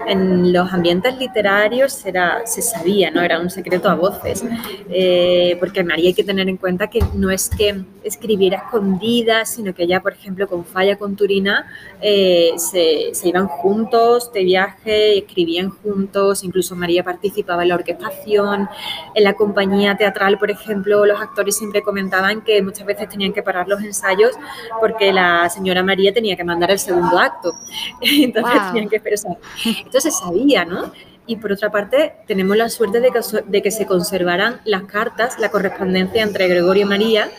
en 0.06 0.52
los 0.52 0.72
ambientes 0.72 1.16
literarios 1.18 2.04
era, 2.06 2.46
se 2.46 2.62
sabía, 2.62 3.10
no 3.10 3.22
era 3.22 3.40
un 3.40 3.50
secreto 3.50 3.88
a 3.88 3.94
voces, 3.94 4.44
eh, 4.88 5.56
porque 5.58 5.82
María 5.82 6.08
hay 6.08 6.14
que 6.14 6.24
tener 6.24 6.48
en 6.48 6.56
cuenta 6.56 6.88
que 6.88 7.00
no 7.14 7.30
es 7.30 7.50
que 7.50 7.84
escribiera 8.04 8.58
escondida, 8.58 9.44
sino 9.44 9.74
que 9.74 9.82
ella, 9.82 10.00
por 10.00 10.12
ejemplo, 10.12 10.46
con 10.46 10.64
Falla, 10.64 10.96
con 10.96 11.16
Turina, 11.16 11.66
eh, 12.00 12.52
se, 12.56 13.14
se, 13.14 13.28
iban 13.28 13.48
juntos 13.48 14.32
de 14.32 14.44
viaje, 14.44 15.18
escribían 15.18 15.70
juntos, 15.70 16.44
incluso 16.44 16.76
María 16.76 17.02
participaba 17.02 17.62
en 17.62 17.70
la 17.70 17.74
orquestación, 17.74 18.68
en 19.14 19.24
la 19.24 19.34
compañía 19.34 19.96
teatral, 19.96 20.38
por 20.38 20.50
ejemplo, 20.50 21.04
los 21.04 21.20
actores 21.20 21.56
siempre 21.56 21.82
comentaban 21.82 22.42
que 22.42 22.62
muchas 22.62 22.86
veces 22.86 23.08
tenían 23.08 23.32
que 23.32 23.42
parar 23.42 23.66
los 23.66 23.82
ensayos 23.82 24.32
porque 24.80 25.12
la 25.12 25.48
señora 25.50 25.82
María 25.82 26.12
tenía 26.12 26.36
que 26.36 26.44
mandar 26.44 26.70
el 26.70 26.78
segundo 26.78 27.18
acto, 27.18 27.54
entonces 28.00 28.60
tenían 28.68 28.88
que 28.88 28.96
esperar. 28.96 29.16
Entonces 29.84 30.18
sabía, 30.18 30.64
¿no? 30.64 30.92
Y 31.26 31.36
por 31.36 31.52
otra 31.52 31.70
parte, 31.70 32.14
tenemos 32.26 32.56
la 32.56 32.68
suerte 32.68 33.00
de 33.00 33.10
que, 33.10 33.20
de 33.46 33.62
que 33.62 33.70
se 33.70 33.86
conservaran 33.86 34.60
las 34.64 34.84
cartas, 34.84 35.38
la 35.38 35.50
correspondencia 35.50 36.22
entre 36.22 36.46
Gregorio 36.46 36.82
y 36.82 36.88
María, 36.88 37.30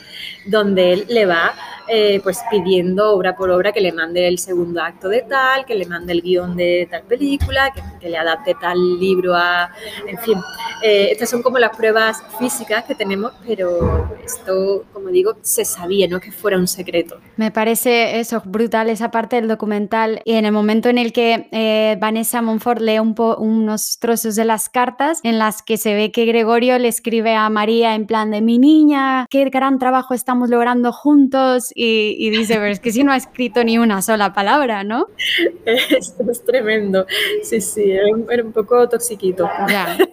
donde 0.45 0.93
él 0.93 1.05
le 1.07 1.25
va 1.25 1.53
eh, 1.87 2.19
pues 2.23 2.39
pidiendo 2.49 3.11
obra 3.11 3.35
por 3.35 3.49
obra 3.49 3.71
que 3.71 3.81
le 3.81 3.91
mande 3.91 4.27
el 4.27 4.39
segundo 4.39 4.81
acto 4.81 5.09
de 5.09 5.21
tal, 5.21 5.65
que 5.65 5.75
le 5.75 5.85
mande 5.85 6.13
el 6.13 6.21
guion 6.21 6.55
de 6.55 6.87
tal 6.89 7.03
película, 7.03 7.71
que, 7.73 8.07
le 8.07 8.17
adapte 8.17 8.55
tal 8.59 8.77
libro 8.99 9.35
a... 9.35 9.69
En 10.07 10.17
fin, 10.19 10.37
eh, 10.81 11.09
estas 11.11 11.29
son 11.29 11.41
como 11.41 11.57
las 11.59 11.75
pruebas 11.75 12.23
físicas 12.39 12.85
que 12.85 12.95
tenemos, 12.95 13.33
pero 13.45 14.17
esto, 14.23 14.85
como 14.93 15.09
digo, 15.09 15.35
se 15.41 15.65
sabía, 15.65 16.07
no 16.07 16.21
que 16.21 16.31
fuera 16.31 16.57
un 16.57 16.67
secreto. 16.67 17.19
Me 17.35 17.51
parece 17.51 18.19
eso, 18.19 18.41
brutal 18.45 18.89
esa 18.89 19.11
parte 19.11 19.35
del 19.35 19.49
documental. 19.49 20.21
Y 20.23 20.33
en 20.33 20.45
el 20.45 20.53
momento 20.53 20.87
en 20.87 20.97
el 20.97 21.11
que 21.11 21.49
eh, 21.51 21.97
Vanessa 21.99 22.41
Monfort 22.41 22.79
lee 22.79 22.99
un 22.99 23.17
unos 23.17 23.99
trozos 23.99 24.35
de 24.35 24.45
las 24.45 24.69
cartas 24.69 25.19
en 25.23 25.39
las 25.39 25.61
que 25.61 25.77
se 25.77 25.93
ve 25.95 26.11
que 26.11 26.25
Gregorio 26.25 26.77
le 26.77 26.87
escribe 26.87 27.35
a 27.35 27.49
María 27.49 27.95
en 27.95 28.05
plan 28.05 28.31
de 28.31 28.41
mi 28.41 28.59
niña, 28.59 29.25
qué 29.29 29.45
gran 29.45 29.79
trabajo 29.79 30.13
estamos 30.13 30.49
logrando 30.49 30.91
juntos 30.91 31.71
y, 31.79 32.31
dice, 32.31 32.55
pero 32.55 32.65
es 32.65 32.79
que 32.79 32.91
si 32.91 33.03
no 33.03 33.11
ha 33.11 33.17
escrito 33.17 33.63
ni 33.63 33.77
una 33.77 34.01
sola 34.01 34.33
palabra, 34.33 34.83
¿no? 34.83 35.07
Esto 35.63 36.23
es 36.31 36.43
tremendo. 36.43 37.05
Sí, 37.43 37.61
sí, 37.61 37.91
era 37.91 38.07
un, 38.43 38.51
poco 38.51 38.89
toxiquito. 38.89 39.47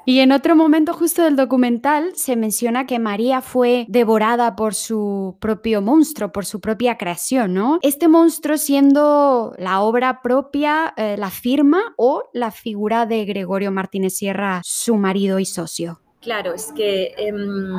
Y 0.04 0.18
en 0.18 0.33
otro 0.33 0.56
momento 0.56 0.92
justo 0.92 1.23
del 1.23 1.37
documental 1.37 2.12
se 2.16 2.37
menciona 2.37 2.87
que 2.87 2.99
María 2.99 3.40
fue 3.40 3.87
devorada 3.88 4.56
por 4.56 4.75
su 4.75 5.38
propio 5.40 5.80
monstruo, 5.80 6.33
por 6.33 6.44
su 6.44 6.61
propia 6.61 6.99
creación, 6.99 7.54
¿no? 7.54 7.78
Este 7.80 8.09
monstruo 8.09 8.59
siendo 8.59 9.54
la 9.56 9.80
obra 9.80 10.21
propia, 10.21 10.92
eh, 10.99 11.16
la 11.18 11.30
firma 11.30 11.94
o 11.97 12.25
la 12.35 12.50
figura 12.50 13.06
de 13.06 13.25
Gregorio 13.25 13.71
Martínez 13.71 14.16
Sierra, 14.16 14.61
su 14.64 14.97
marido 14.97 15.38
y 15.38 15.47
socio. 15.47 16.02
Claro, 16.21 16.52
es 16.52 16.73
que 16.73 17.14
em, 17.16 17.73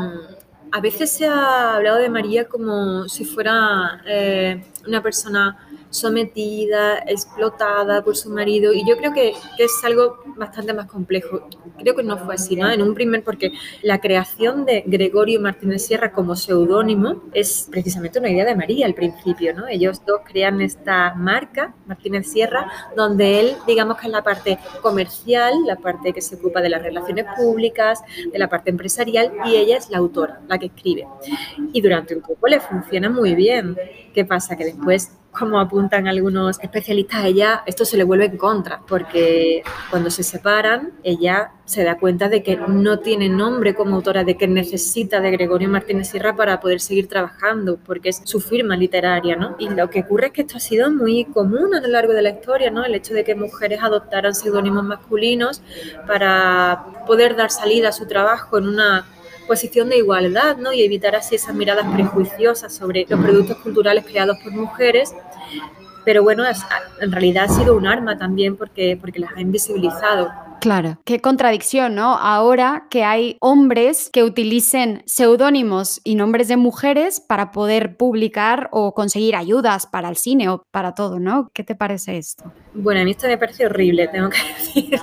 a 0.75 0.81
veces 0.81 1.09
se 1.09 1.25
ha 1.25 1.75
hablado 1.75 1.99
de 1.99 2.09
María 2.09 2.49
como 2.49 3.07
si 3.07 3.23
fuera 3.23 4.01
eh, 4.05 4.61
una 4.85 5.01
persona 5.01 5.64
sometida, 5.95 6.99
explotada 7.07 8.03
por 8.03 8.15
su 8.15 8.29
marido 8.29 8.73
y 8.73 8.87
yo 8.87 8.97
creo 8.97 9.13
que, 9.13 9.33
es 9.57 9.71
algo 9.83 10.17
bastante 10.35 10.73
más 10.73 10.87
complejo. 10.87 11.47
Creo 11.79 11.95
que 11.95 12.03
no 12.03 12.17
fue 12.17 12.35
así, 12.35 12.55
¿no? 12.55 12.69
En 12.69 12.81
un 12.81 12.93
primer, 12.93 13.23
porque 13.23 13.53
la 13.81 13.99
creación 13.99 14.65
de 14.65 14.83
Gregorio 14.85 15.39
Martínez 15.39 15.85
Sierra 15.85 16.11
como 16.11 16.35
seudónimo 16.35 17.23
es 17.33 17.67
precisamente 17.71 18.19
una 18.19 18.29
idea 18.29 18.45
de 18.45 18.55
María 18.55 18.85
al 18.85 18.93
principio, 18.93 19.53
¿no? 19.53 19.67
Ellos 19.67 20.01
dos 20.05 20.21
crean 20.25 20.61
esta 20.61 21.13
marca, 21.15 21.73
Martínez 21.87 22.27
Sierra, 22.29 22.69
donde 22.95 23.39
él, 23.39 23.55
digamos 23.65 23.97
que 23.97 24.07
es 24.07 24.11
la 24.11 24.23
parte 24.23 24.59
comercial, 24.81 25.53
la 25.65 25.77
parte 25.77 26.13
que 26.13 26.21
se 26.21 26.35
ocupa 26.35 26.61
de 26.61 26.69
las 26.69 26.81
relaciones 26.81 27.25
públicas, 27.37 28.01
de 28.31 28.37
la 28.37 28.49
parte 28.49 28.69
empresarial 28.69 29.31
y 29.45 29.55
ella 29.55 29.77
es 29.77 29.89
la 29.89 29.97
autora, 29.97 30.41
la 30.47 30.57
que 30.57 30.67
escribe. 30.67 31.07
Y 31.73 31.81
durante 31.81 32.15
un 32.15 32.21
tiempo 32.21 32.47
le 32.47 32.59
funciona 32.59 33.09
muy 33.09 33.35
bien. 33.35 33.75
¿Qué 34.15 34.23
pasa? 34.23 34.55
Que 34.55 34.63
después 34.63 35.11
como 35.37 35.59
apuntan 35.59 36.07
algunos 36.07 36.57
especialistas, 36.61 37.25
ella 37.25 37.63
esto 37.65 37.83
se 37.83 37.97
le 37.97 38.05
vuelve 38.05 38.27
en 38.27 38.37
contra, 38.37 38.79
porque 38.87 39.61
cuando 39.89 40.09
se 40.09 40.23
separan, 40.23 40.93
ella 41.03 41.51
se 41.65 41.83
da 41.83 41.97
cuenta 41.97 42.29
de 42.29 42.41
que 42.41 42.55
no 42.55 42.99
tiene 42.99 43.27
nombre 43.27 43.75
como 43.75 43.97
autora, 43.97 44.23
de 44.23 44.37
que 44.37 44.47
necesita 44.47 45.19
de 45.19 45.31
Gregorio 45.31 45.67
Martínez 45.67 46.07
Sierra 46.11 46.33
para 46.33 46.61
poder 46.61 46.79
seguir 46.79 47.09
trabajando, 47.09 47.77
porque 47.85 48.09
es 48.09 48.21
su 48.23 48.39
firma 48.39 48.77
literaria, 48.77 49.35
¿no? 49.35 49.57
Y 49.59 49.67
lo 49.67 49.89
que 49.89 49.99
ocurre 49.99 50.27
es 50.27 50.31
que 50.31 50.41
esto 50.43 50.55
ha 50.55 50.61
sido 50.61 50.89
muy 50.89 51.25
común 51.25 51.75
a 51.75 51.81
lo 51.81 51.89
largo 51.89 52.13
de 52.13 52.21
la 52.21 52.29
historia, 52.29 52.71
¿no? 52.71 52.85
El 52.85 52.95
hecho 52.95 53.13
de 53.13 53.25
que 53.25 53.35
mujeres 53.35 53.79
adoptaran 53.83 54.33
seudónimos 54.33 54.85
masculinos 54.85 55.61
para 56.07 57.03
poder 57.05 57.35
dar 57.35 57.51
salida 57.51 57.89
a 57.89 57.91
su 57.91 58.07
trabajo 58.07 58.57
en 58.57 58.69
una 58.69 59.05
posición 59.47 59.89
de 59.89 59.97
igualdad, 59.97 60.57
¿no? 60.57 60.73
Y 60.73 60.83
evitar 60.83 61.15
así 61.15 61.35
esas 61.35 61.55
miradas 61.55 61.85
prejuiciosas 61.93 62.73
sobre 62.73 63.05
los 63.07 63.19
productos 63.19 63.57
culturales 63.57 64.05
creados 64.05 64.37
por 64.43 64.51
mujeres 64.51 65.13
pero 66.05 66.23
bueno, 66.23 66.43
en 67.01 67.11
realidad 67.11 67.45
ha 67.45 67.49
sido 67.49 67.75
un 67.75 67.87
arma 67.87 68.17
también 68.17 68.55
porque, 68.55 68.95
porque 69.01 69.19
las 69.19 69.35
ha 69.35 69.41
invisibilizado. 69.41 70.31
Claro, 70.61 70.99
qué 71.03 71.19
contradicción, 71.19 71.95
¿no? 71.95 72.15
Ahora 72.15 72.87
que 72.89 73.03
hay 73.03 73.37
hombres 73.39 74.09
que 74.11 74.23
utilicen 74.23 75.03
seudónimos 75.05 75.99
y 76.03 76.15
nombres 76.15 76.47
de 76.47 76.57
mujeres 76.57 77.19
para 77.19 77.51
poder 77.51 77.97
publicar 77.97 78.69
o 78.71 78.93
conseguir 78.93 79.35
ayudas 79.35 79.85
para 79.85 80.09
el 80.09 80.15
cine 80.15 80.49
o 80.49 80.63
para 80.71 80.93
todo, 80.93 81.19
¿no? 81.19 81.49
¿Qué 81.53 81.63
te 81.63 81.75
parece 81.75 82.17
esto? 82.17 82.51
Bueno, 82.73 83.01
a 83.01 83.03
mí 83.03 83.11
esto 83.11 83.27
me 83.27 83.37
parece 83.37 83.65
horrible, 83.65 84.07
tengo 84.07 84.29
que 84.29 84.37
decirlo, 84.57 84.99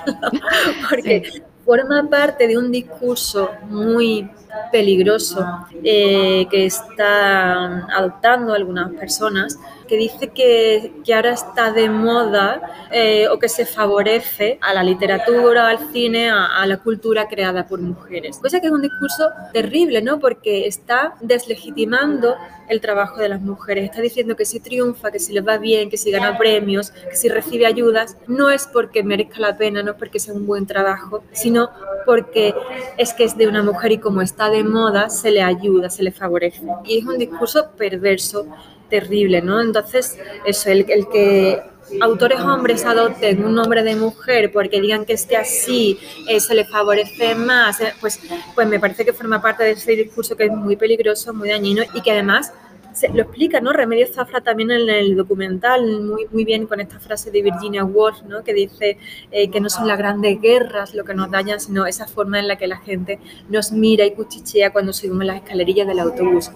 porque 0.89 1.23
forma 1.65 2.09
parte 2.09 2.47
de 2.47 2.57
un 2.57 2.71
discurso 2.71 3.49
muy 3.69 4.29
peligroso 4.71 5.45
eh, 5.83 6.47
que 6.49 6.65
están 6.65 7.89
adoptando 7.91 8.53
algunas 8.53 8.91
personas 8.93 9.57
que 9.87 9.97
dice 9.97 10.29
que, 10.29 10.93
que 11.03 11.13
ahora 11.13 11.33
está 11.33 11.71
de 11.71 11.89
moda 11.89 12.87
eh, 12.91 13.27
o 13.27 13.37
que 13.37 13.49
se 13.49 13.65
favorece 13.65 14.57
a 14.61 14.73
la 14.73 14.83
literatura, 14.83 15.67
al 15.67 15.91
cine, 15.91 16.29
a, 16.29 16.65
la 16.65 16.77
cultura 16.77 17.27
creada 17.27 17.67
por 17.67 17.81
mujeres. 17.81 18.39
Cosa 18.39 18.59
que 18.59 18.67
es 18.67 18.73
un 18.73 18.81
discurso 18.81 19.29
terrible, 19.51 20.01
¿no? 20.01 20.19
Porque 20.19 20.67
está 20.67 21.15
deslegitimando 21.21 22.35
el 22.69 22.81
trabajo 22.81 23.19
de 23.19 23.29
las 23.29 23.41
mujeres. 23.41 23.85
Está 23.85 24.01
diciendo 24.01 24.35
que 24.35 24.45
si 24.45 24.59
triunfa, 24.59 25.11
que 25.11 25.19
si 25.19 25.33
le 25.33 25.41
va 25.41 25.57
bien, 25.57 25.89
que 25.89 25.97
si 25.97 26.11
gana 26.11 26.37
premios, 26.37 26.91
que 26.91 27.15
si 27.15 27.27
recibe 27.29 27.65
ayudas, 27.65 28.17
no 28.27 28.49
es 28.49 28.67
porque 28.67 29.03
merezca 29.03 29.39
la 29.39 29.57
pena, 29.57 29.83
no 29.83 29.91
es 29.91 29.97
porque 29.97 30.19
sea 30.19 30.33
un 30.33 30.47
buen 30.47 30.65
trabajo, 30.65 31.23
sino 31.33 31.69
porque 32.05 32.55
es 32.97 33.13
que 33.13 33.25
es 33.25 33.37
de 33.37 33.47
una 33.47 33.63
mujer 33.63 33.91
y 33.91 33.97
como 33.97 34.21
está 34.21 34.42
de 34.49 34.63
moda, 34.63 35.09
se 35.09 35.31
le 35.31 35.41
ayuda, 35.41 35.89
se 35.89 36.03
le 36.03 36.11
favorece. 36.11 36.61
Y 36.85 36.99
es 36.99 37.05
un 37.05 37.17
discurso 37.17 37.71
perverso 37.77 38.45
terrible, 38.89 39.41
¿no? 39.41 39.61
Entonces, 39.61 40.17
eso, 40.45 40.69
el, 40.69 40.85
el 40.89 41.07
que 41.09 41.61
autores 42.01 42.39
hombres 42.39 42.85
adopten 42.85 43.43
un 43.43 43.55
nombre 43.55 43.83
de 43.83 43.95
mujer 43.95 44.51
porque 44.51 44.79
digan 44.81 45.05
que 45.05 45.13
esté 45.13 45.35
así 45.37 45.99
eh, 46.27 46.39
se 46.39 46.55
le 46.55 46.65
favorece 46.65 47.35
más, 47.35 47.81
eh, 47.81 47.93
pues, 47.99 48.19
pues 48.55 48.67
me 48.67 48.79
parece 48.79 49.05
que 49.05 49.13
forma 49.13 49.41
parte 49.41 49.63
de 49.63 49.71
ese 49.71 49.91
discurso 49.93 50.35
que 50.35 50.45
es 50.45 50.51
muy 50.51 50.75
peligroso, 50.75 51.33
muy 51.33 51.49
dañino 51.49 51.83
y 51.93 52.01
que 52.01 52.11
además 52.11 52.51
se, 52.93 53.09
lo 53.09 53.23
explica, 53.23 53.59
¿no? 53.59 53.73
Remedios 53.73 54.11
Zafra 54.11 54.41
también 54.41 54.71
en 54.71 54.89
el 54.89 55.15
documental, 55.15 56.01
muy, 56.01 56.27
muy 56.31 56.45
bien 56.45 56.67
con 56.67 56.79
esta 56.79 56.99
frase 56.99 57.31
de 57.31 57.41
Virginia 57.41 57.83
Woolf, 57.83 58.23
¿no? 58.23 58.43
Que 58.43 58.53
dice 58.53 58.97
eh, 59.31 59.49
que 59.49 59.59
no 59.59 59.69
son 59.69 59.87
las 59.87 59.97
grandes 59.97 60.39
guerras 60.41 60.93
lo 60.93 61.03
que 61.03 61.13
nos 61.13 61.29
dañan, 61.29 61.59
sino 61.59 61.85
esa 61.85 62.07
forma 62.07 62.39
en 62.39 62.47
la 62.47 62.57
que 62.57 62.67
la 62.67 62.77
gente 62.77 63.19
nos 63.49 63.71
mira 63.71 64.05
y 64.05 64.11
cuchichea 64.11 64.71
cuando 64.71 64.93
subimos 64.93 65.25
las 65.25 65.37
escalerillas 65.37 65.87
del 65.87 65.99
autobús 65.99 66.51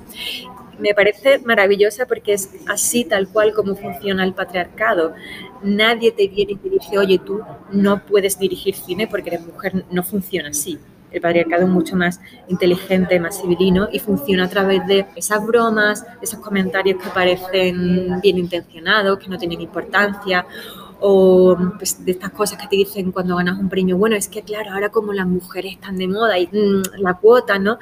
me 0.79 0.93
parece 0.93 1.39
maravillosa 1.39 2.05
porque 2.05 2.33
es 2.33 2.49
así 2.67 3.03
tal 3.03 3.27
cual 3.27 3.53
como 3.53 3.75
funciona 3.75 4.23
el 4.23 4.33
patriarcado. 4.33 5.13
Nadie 5.63 6.11
te 6.11 6.27
viene 6.27 6.53
y 6.53 6.55
te 6.57 6.69
dice, 6.69 6.97
oye, 6.97 7.19
tú 7.19 7.41
no 7.71 8.05
puedes 8.05 8.37
dirigir 8.37 8.75
cine 8.75 9.07
porque 9.07 9.29
eres 9.29 9.45
mujer, 9.45 9.85
no 9.89 10.03
funciona 10.03 10.49
así. 10.49 10.77
El 11.11 11.21
patriarcado 11.21 11.63
es 11.63 11.69
mucho 11.69 11.95
más 11.95 12.19
inteligente, 12.47 13.19
más 13.19 13.41
civilino 13.41 13.87
y 13.91 13.99
funciona 13.99 14.45
a 14.45 14.49
través 14.49 14.85
de 14.87 15.05
esas 15.15 15.45
bromas, 15.45 16.05
esos 16.21 16.39
comentarios 16.39 17.01
que 17.01 17.09
parecen 17.09 18.19
bien 18.21 18.37
intencionados, 18.37 19.19
que 19.19 19.27
no 19.29 19.37
tienen 19.37 19.61
importancia, 19.61 20.45
o 20.99 21.55
pues, 21.77 22.03
de 22.03 22.11
estas 22.11 22.31
cosas 22.31 22.59
que 22.59 22.67
te 22.67 22.75
dicen 22.75 23.11
cuando 23.11 23.35
ganas 23.35 23.59
un 23.59 23.69
premio. 23.69 23.97
Bueno, 23.97 24.15
es 24.15 24.27
que 24.27 24.41
claro, 24.41 24.71
ahora 24.71 24.89
como 24.89 25.13
las 25.13 25.27
mujeres 25.27 25.73
están 25.73 25.97
de 25.97 26.07
moda 26.07 26.39
y 26.39 26.47
mm, 26.47 26.99
la 26.99 27.13
cuota, 27.13 27.59
¿no? 27.59 27.77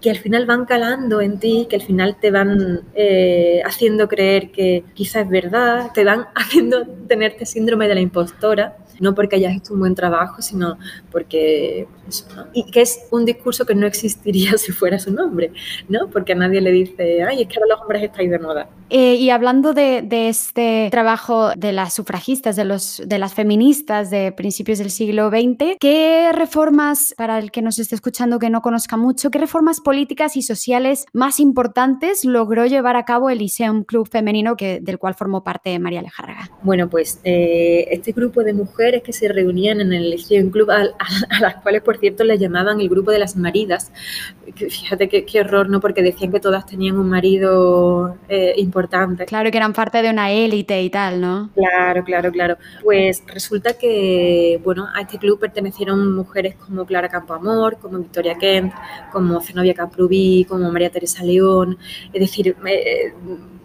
que 0.00 0.10
al 0.10 0.18
final 0.18 0.46
van 0.46 0.66
calando 0.66 1.20
en 1.20 1.38
ti, 1.38 1.66
que 1.68 1.76
al 1.76 1.82
final 1.82 2.16
te 2.20 2.30
van 2.30 2.82
eh, 2.94 3.60
haciendo 3.64 4.08
creer 4.08 4.50
que 4.50 4.84
quizás 4.94 5.24
es 5.24 5.28
verdad, 5.28 5.90
te 5.92 6.04
van 6.04 6.26
haciendo 6.34 6.86
tener 7.08 7.32
este 7.32 7.46
síndrome 7.46 7.88
de 7.88 7.94
la 7.94 8.00
impostora, 8.00 8.76
no 9.00 9.14
porque 9.14 9.36
hayas 9.36 9.56
hecho 9.56 9.74
un 9.74 9.80
buen 9.80 9.94
trabajo, 9.94 10.42
sino 10.42 10.78
porque... 11.10 11.88
Y 12.52 12.70
que 12.70 12.82
es 12.82 13.00
un 13.10 13.24
discurso 13.24 13.66
que 13.66 13.74
no 13.74 13.86
existiría 13.86 14.52
si 14.58 14.72
fuera 14.72 14.98
su 14.98 15.12
nombre, 15.12 15.52
¿no? 15.88 16.08
Porque 16.08 16.32
a 16.32 16.36
nadie 16.36 16.60
le 16.60 16.70
dice, 16.70 17.22
ay, 17.22 17.42
es 17.42 17.48
que 17.48 17.58
ahora 17.58 17.74
los 17.74 17.82
hombres 17.82 18.02
estáis 18.02 18.30
de 18.30 18.38
moda. 18.38 18.68
Eh, 18.88 19.14
y 19.14 19.30
hablando 19.30 19.72
de, 19.72 20.02
de, 20.02 20.28
este 20.28 20.88
trabajo 20.92 21.50
de 21.56 21.72
las 21.72 21.92
sufragistas, 21.92 22.54
de, 22.54 22.64
los, 22.64 23.02
de 23.04 23.18
las 23.18 23.34
feministas 23.34 24.10
de 24.10 24.30
principios 24.30 24.78
del 24.78 24.90
siglo 24.90 25.28
XX, 25.28 25.76
¿qué 25.80 26.30
reformas, 26.32 27.12
para 27.16 27.38
el 27.40 27.50
que 27.50 27.62
nos 27.62 27.80
esté 27.80 27.96
escuchando 27.96 28.38
que 28.38 28.48
no 28.48 28.62
conozca 28.62 28.96
mucho, 28.96 29.30
qué 29.32 29.38
reformas 29.38 29.80
políticas 29.80 30.36
y 30.36 30.42
sociales 30.42 31.06
más 31.12 31.40
importantes 31.40 32.24
logró 32.24 32.66
llevar 32.66 32.96
a 32.96 33.04
cabo 33.04 33.28
el 33.28 33.38
Lyceum 33.38 33.82
Club 33.82 34.08
Femenino 34.08 34.56
que, 34.56 34.78
del 34.80 34.98
cual 34.98 35.14
formó 35.14 35.42
parte 35.42 35.76
María 35.80 35.98
Alejárraga? 36.00 36.50
Bueno, 36.62 36.88
pues 36.88 37.20
eh, 37.24 37.88
este 37.90 38.12
grupo 38.12 38.44
de 38.44 38.52
mujeres 38.52 38.85
que 39.02 39.12
se 39.12 39.28
reunían 39.28 39.80
en 39.80 39.92
el 39.92 40.10
Lyceum 40.10 40.50
Club, 40.50 40.70
a, 40.70 40.84
las 41.40 41.56
cuales, 41.56 41.82
por 41.82 41.98
cierto, 41.98 42.24
les 42.24 42.40
llamaban 42.40 42.80
el 42.80 42.88
grupo 42.88 43.10
de 43.10 43.18
las 43.18 43.36
maridas, 43.36 43.92
fíjate 44.54 45.08
qué, 45.08 45.24
qué 45.24 45.40
horror, 45.40 45.68
¿no? 45.68 45.80
Porque 45.80 46.02
decían 46.02 46.32
que 46.32 46.40
todas 46.40 46.66
tenían 46.66 46.98
un 46.98 47.08
marido 47.08 48.16
eh, 48.28 48.54
importante. 48.56 49.26
Claro, 49.26 49.50
que 49.50 49.56
eran 49.56 49.72
parte 49.72 50.02
de 50.02 50.10
una 50.10 50.30
élite 50.30 50.82
y 50.82 50.90
tal, 50.90 51.20
¿no? 51.20 51.50
Claro, 51.54 52.04
claro, 52.04 52.30
claro. 52.30 52.56
Pues 52.82 53.22
resulta 53.26 53.74
que, 53.74 54.60
bueno, 54.64 54.88
a 54.94 55.02
este 55.02 55.18
club 55.18 55.38
pertenecieron 55.38 56.14
mujeres 56.14 56.56
como 56.56 56.84
Clara 56.86 57.08
Campoamor, 57.08 57.78
como 57.78 57.98
Victoria 57.98 58.36
Kent, 58.38 58.72
como 59.12 59.40
Zenobia 59.40 59.74
Camprubí, 59.74 60.46
como 60.48 60.70
María 60.70 60.90
Teresa 60.90 61.24
León, 61.24 61.78
es 62.12 62.20
decir, 62.20 62.56
eh, 62.66 63.12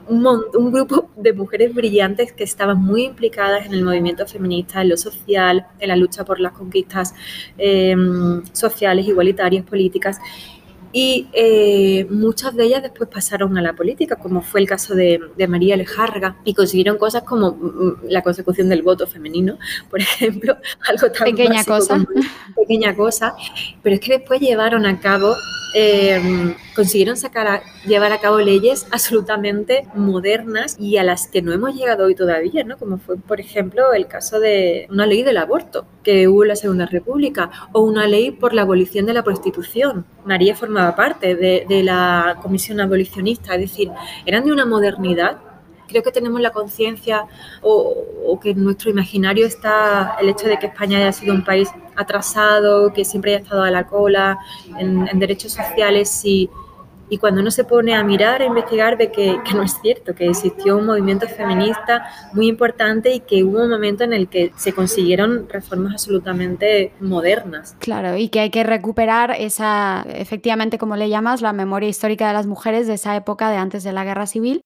un, 0.07 0.71
grupo 0.71 1.09
de 1.15 1.33
mujeres 1.33 1.73
brillantes 1.73 2.31
que 2.33 2.43
estaban 2.43 2.81
muy 2.81 3.05
implicadas 3.05 3.65
en 3.65 3.73
el 3.73 3.83
movimiento 3.83 4.25
feminista, 4.27 4.81
en 4.81 4.89
lo 4.89 4.97
social, 4.97 5.67
en 5.79 5.87
la 5.87 5.95
lucha 5.95 6.25
por 6.25 6.39
las 6.39 6.53
conquistas 6.53 7.13
eh, 7.57 7.95
sociales, 8.53 9.07
igualitarias, 9.07 9.65
políticas 9.65 10.19
y 10.93 11.27
eh, 11.33 12.05
muchas 12.09 12.55
de 12.55 12.65
ellas 12.65 12.83
después 12.83 13.09
pasaron 13.09 13.57
a 13.57 13.61
la 13.61 13.73
política, 13.73 14.15
como 14.15 14.41
fue 14.41 14.61
el 14.61 14.67
caso 14.67 14.95
de, 14.95 15.19
María 15.47 15.75
Lejarga, 15.75 16.37
y 16.43 16.53
consiguieron 16.53 16.97
cosas 16.97 17.23
como 17.23 17.51
mm, 17.51 17.65
mm, 17.65 17.97
la 18.09 18.21
consecución 18.21 18.69
del 18.69 18.81
voto 18.81 19.07
femenino, 19.07 19.57
por 19.89 20.01
ejemplo, 20.01 20.57
algo 20.87 21.11
tan 21.11 21.25
pequeña 21.25 21.63
cosa, 21.63 22.05
pequeña 22.55 22.95
cosa, 22.95 23.35
pero 23.81 23.95
es 23.95 24.01
que 24.01 24.17
después 24.17 24.39
llevaron 24.39 24.85
a 24.85 24.99
cabo 24.99 25.35
Em, 25.73 26.53
consiguieron 26.75 27.15
sacar 27.15 27.61
llevar 27.87 28.11
a 28.11 28.19
cabo 28.19 28.39
leyes 28.39 28.87
absolutamente 28.91 29.87
modernas 29.95 30.75
y 30.77 30.97
a 30.97 31.03
las 31.03 31.27
que 31.27 31.41
no 31.41 31.53
hemos 31.53 31.75
llegado 31.75 32.05
hoy 32.05 32.15
todavía, 32.15 32.65
¿no? 32.65 32.77
Como 32.77 32.97
fue, 32.97 33.15
por 33.17 33.39
ejemplo, 33.39 33.93
el 33.93 34.07
caso 34.07 34.41
de 34.41 34.87
una 34.89 35.05
ley 35.05 35.23
del 35.23 35.37
aborto 35.37 35.85
que 36.03 36.27
hubo 36.27 36.43
en 36.43 36.49
la 36.49 36.55
Segunda 36.55 36.85
República 36.85 37.49
o 37.71 37.81
una 37.81 38.07
ley 38.07 38.31
por 38.31 38.53
la 38.53 38.63
abolición 38.63 39.05
de 39.05 39.13
la 39.13 39.23
prostitución. 39.23 40.05
María 40.25 40.55
formaba 40.55 40.95
parte 40.95 41.35
de, 41.35 41.83
la 41.83 42.37
comisión 42.41 42.79
abolicionista, 42.79 43.55
es 43.55 43.61
decir, 43.61 43.91
eran 44.25 44.45
de 44.45 44.51
una 44.51 44.65
modernidad 44.65 45.37
creo 45.87 46.03
que 46.03 46.11
tenemos 46.11 46.39
la 46.39 46.51
conciencia 46.51 47.25
o, 47.61 48.39
que 48.41 48.51
en 48.51 48.63
nuestro 48.63 48.89
imaginario 48.89 49.45
está 49.45 50.15
el 50.21 50.29
hecho 50.29 50.47
de 50.47 50.57
que 50.57 50.67
España 50.67 50.97
haya 50.99 51.11
sido 51.11 51.33
un 51.33 51.43
país 51.43 51.69
atrasado, 51.97 52.93
que 52.93 53.03
siempre 53.03 53.35
haya 53.35 53.43
estado 53.43 53.63
a 53.63 53.71
la 53.71 53.85
cola 53.85 54.37
en, 54.79 55.19
derechos 55.19 55.51
sociales 55.51 56.21
y, 56.23 56.49
y, 57.11 57.17
cuando 57.17 57.41
uno 57.41 57.51
se 57.51 57.65
pone 57.65 57.93
a 57.93 58.03
mirar, 58.03 58.41
a 58.41 58.45
investigar, 58.45 58.97
ve 58.97 59.11
que, 59.11 59.37
no 59.53 59.63
es 59.63 59.75
cierto, 59.81 60.15
que 60.15 60.27
existió 60.27 60.77
un 60.77 60.85
movimiento 60.85 61.27
feminista 61.27 62.05
muy 62.33 62.47
importante 62.47 63.13
y 63.13 63.19
que 63.19 63.43
hubo 63.43 63.61
un 63.61 63.69
momento 63.69 64.03
en 64.03 64.13
el 64.13 64.27
que 64.29 64.51
se 64.55 64.73
consiguieron 64.73 65.47
reformas 65.49 65.93
absolutamente 65.93 66.93
modernas. 66.99 67.75
Claro, 67.79 68.17
y 68.17 68.29
que 68.29 68.39
hay 68.39 68.49
que 68.49 68.63
recuperar 68.63 69.35
esa, 69.37 70.05
efectivamente, 70.07 70.77
como 70.77 70.95
le 70.95 71.09
llamas, 71.09 71.41
la 71.41 71.53
memoria 71.53 71.89
histórica 71.89 72.27
de 72.27 72.33
las 72.33 72.47
mujeres 72.47 72.87
de 72.87 72.93
esa 72.93 73.15
época 73.15 73.49
de 73.49 73.57
antes 73.57 73.83
de 73.83 73.91
la 73.91 74.03
guerra 74.03 74.25
civil 74.25 74.63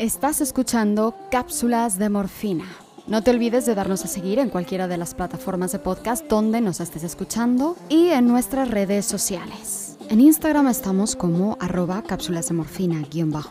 Estás 0.00 0.40
escuchando 0.40 1.14
Cápsulas 1.30 1.98
de 1.98 2.08
Morfina. 2.08 2.64
No 3.06 3.22
te 3.22 3.32
olvides 3.32 3.66
de 3.66 3.74
darnos 3.74 4.02
a 4.02 4.08
seguir 4.08 4.38
en 4.38 4.48
cualquiera 4.48 4.88
de 4.88 4.96
las 4.96 5.14
plataformas 5.14 5.72
de 5.72 5.78
podcast 5.78 6.26
donde 6.26 6.62
nos 6.62 6.80
estés 6.80 7.04
escuchando 7.04 7.76
y 7.90 8.08
en 8.08 8.26
nuestras 8.26 8.70
redes 8.70 9.04
sociales. 9.04 9.89
En 10.10 10.20
Instagram 10.20 10.66
estamos 10.66 11.14
como 11.14 11.56
arroba 11.60 12.02
cápsulas 12.02 12.48
de 12.48 12.54
morfina 12.54 13.04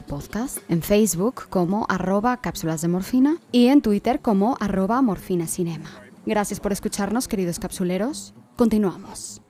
podcast, 0.10 0.58
en 0.68 0.82
Facebook 0.82 1.48
como 1.50 1.86
arroba 1.88 2.36
cápsulas 2.42 2.82
de 2.82 2.90
morfina 2.90 3.38
y 3.54 3.68
en 3.68 3.82
Twitter 3.82 4.20
como 4.20 4.58
arroba 4.60 5.02
morfina 5.02 5.48
cinema. 5.48 5.90
Gracias 6.26 6.60
por 6.60 6.74
escucharnos, 6.74 7.30
queridos 7.30 7.60
capsuleros. 7.60 8.34
Continuamos. 8.58 9.42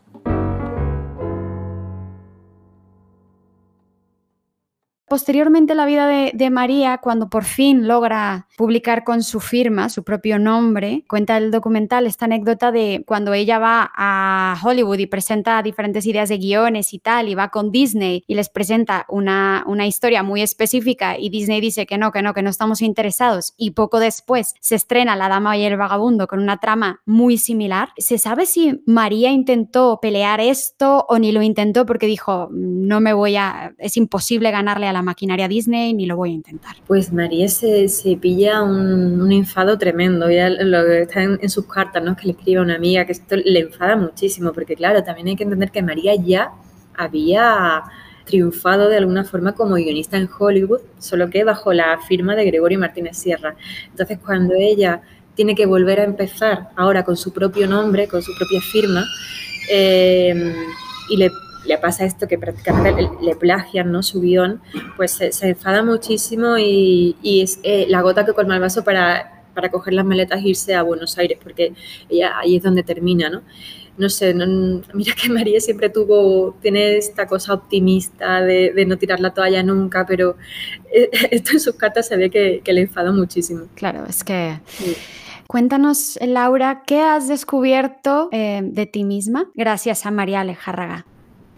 Posteriormente 5.09 5.73
la 5.73 5.87
vida 5.87 6.07
de, 6.07 6.49
María, 6.51 6.99
cuando 6.99 7.29
por 7.29 7.43
fin 7.43 7.87
logra 7.87 8.47
publicar 8.55 9.03
con 9.03 9.23
su 9.23 9.39
firma, 9.39 9.89
su 9.89 10.03
propio 10.03 10.37
nombre, 10.37 11.03
cuenta 11.07 11.35
el 11.37 11.49
documental 11.49 12.05
esta 12.05 12.25
anécdota 12.25 12.71
de 12.71 13.03
cuando 13.07 13.33
ella 13.33 13.57
va 13.57 13.91
a 13.95 14.55
Hollywood 14.63 14.99
y 14.99 15.07
presenta 15.07 15.63
diferentes 15.63 16.05
ideas 16.05 16.29
de 16.29 16.37
guiones 16.37 16.93
y 16.93 16.99
tal, 16.99 17.27
y 17.27 17.33
va 17.33 17.49
con 17.49 17.71
Disney 17.71 18.23
y 18.27 18.35
les 18.35 18.49
presenta 18.49 19.07
una, 19.09 19.63
una 19.65 19.87
historia 19.87 20.21
muy 20.21 20.43
específica 20.43 21.17
y 21.17 21.29
Disney 21.29 21.59
dice 21.59 21.87
que 21.87 21.97
no, 21.97 22.11
que 22.11 22.21
no, 22.21 22.35
que 22.35 22.43
no 22.43 22.51
estamos 22.51 22.81
interesados 22.83 23.53
y 23.57 23.71
poco 23.71 23.99
después 23.99 24.53
se 24.59 24.75
estrena 24.75 25.15
La 25.15 25.27
Dama 25.27 25.57
y 25.57 25.63
el 25.63 25.77
Vagabundo 25.77 26.27
con 26.27 26.39
una 26.39 26.57
trama 26.57 27.01
muy 27.07 27.39
similar. 27.39 27.89
¿Se 27.97 28.19
sabe 28.19 28.45
si 28.45 28.83
María 28.85 29.31
intentó 29.31 29.99
pelear 30.01 30.39
esto 30.39 31.05
o 31.09 31.17
ni 31.17 31.31
lo 31.31 31.41
intentó 31.41 31.87
porque 31.87 32.05
dijo, 32.05 32.49
no 32.51 32.99
me 32.99 33.13
voy 33.13 33.37
a, 33.37 33.73
es 33.79 33.97
imposible 33.97 34.51
ganarle 34.51 34.87
a 34.87 34.93
la 34.93 34.98
maquinaria 35.01 35.47
Disney 35.47 35.93
ni 35.93 36.05
lo 36.05 36.15
voy 36.15 36.31
a 36.31 36.33
intentar. 36.33 36.75
Pues 36.87 37.11
María 37.11 37.47
se, 37.47 37.87
se 37.87 38.15
pilla 38.17 38.61
un, 38.61 39.31
enfado 39.31 39.77
tremendo, 39.77 40.29
ya 40.29 40.49
lo 40.49 40.85
que 40.85 41.01
está 41.01 41.23
en, 41.23 41.49
sus 41.49 41.65
cartas, 41.65 42.03
¿no? 42.03 42.15
que 42.15 42.27
le 42.27 42.31
escribe 42.31 42.59
a 42.59 42.63
una 42.63 42.75
amiga, 42.75 43.05
que 43.05 43.11
esto 43.11 43.35
le 43.35 43.59
enfada 43.59 43.95
muchísimo, 43.95 44.53
porque 44.53 44.75
claro, 44.75 45.03
también 45.03 45.27
hay 45.27 45.35
que 45.35 45.43
entender 45.43 45.71
que 45.71 45.81
María 45.81 46.15
ya 46.15 46.51
había 46.95 47.83
triunfado 48.25 48.89
de 48.89 48.97
alguna 48.97 49.23
forma 49.23 49.53
como 49.53 49.75
guionista 49.75 50.17
en 50.17 50.29
Hollywood, 50.37 50.81
solo 50.99 51.29
que 51.29 51.43
bajo 51.43 51.73
la 51.73 51.99
firma 52.07 52.35
de 52.35 52.45
Gregorio 52.45 52.79
Martínez 52.79 53.17
Sierra. 53.17 53.55
Entonces, 53.89 54.19
cuando 54.23 54.53
ella 54.53 55.01
tiene 55.33 55.55
que 55.55 55.65
volver 55.65 55.99
a 55.99 56.03
empezar 56.03 56.69
ahora 56.75 57.03
con 57.03 57.17
su 57.17 57.33
propio 57.33 57.65
nombre, 57.67 58.07
con 58.07 58.21
su 58.21 58.31
propia 58.37 58.61
firma, 58.61 59.03
eh, 59.71 60.53
y 61.09 61.17
le 61.17 61.31
le 61.65 61.77
pasa 61.77 62.05
esto 62.05 62.27
que 62.27 62.37
prácticamente 62.37 63.09
le, 63.21 63.35
plagian 63.35 63.91
¿no? 63.91 64.03
su 64.03 64.21
guion, 64.21 64.61
pues 64.97 65.11
se, 65.11 65.47
enfada 65.47 65.83
muchísimo 65.83 66.57
y, 66.57 67.15
es 67.23 67.59
eh, 67.63 67.85
la 67.89 68.01
gota 68.01 68.25
que 68.25 68.33
colma 68.33 68.55
el 68.55 68.61
vaso 68.61 68.83
para, 68.83 69.43
para 69.53 69.69
coger 69.69 69.93
las 69.93 70.05
maletas 70.05 70.41
e 70.43 70.49
irse 70.49 70.73
a 70.73 70.83
Buenos 70.83 71.17
Aires, 71.17 71.37
porque 71.41 71.73
ella 72.09 72.37
ahí 72.37 72.55
es 72.55 72.63
donde 72.63 72.83
termina, 72.83 73.29
¿no? 73.29 73.41
No 73.97 74.07
sé, 74.09 74.33
mira 74.33 75.13
que 75.21 75.29
María 75.29 75.59
siempre 75.59 75.89
tuvo, 75.89 76.55
tiene 76.61 76.95
esta 76.95 77.27
cosa 77.27 77.53
optimista 77.53 78.41
de, 78.41 78.85
no 78.87 78.97
tirar 78.97 79.19
la 79.19 79.33
toalla 79.33 79.61
nunca, 79.61 80.05
pero 80.05 80.37
eh, 80.93 81.09
esto 81.31 81.51
en 81.51 81.59
sus 81.59 81.75
cartas 81.75 82.07
se 82.07 82.15
ve 82.15 82.29
que, 82.29 82.61
le 82.65 82.81
enfada 82.81 83.11
muchísimo. 83.11 83.65
Claro, 83.75 84.05
es 84.07 84.23
que... 84.23 84.59
Cuéntanos, 85.47 86.17
Laura, 86.21 86.83
¿qué 86.85 87.01
has 87.01 87.27
descubierto 87.27 88.29
eh, 88.31 88.61
de 88.63 88.85
ti 88.85 89.03
misma 89.03 89.49
gracias 89.55 90.05
a 90.05 90.11
María 90.11 90.41
Alejárraga? 90.41 91.05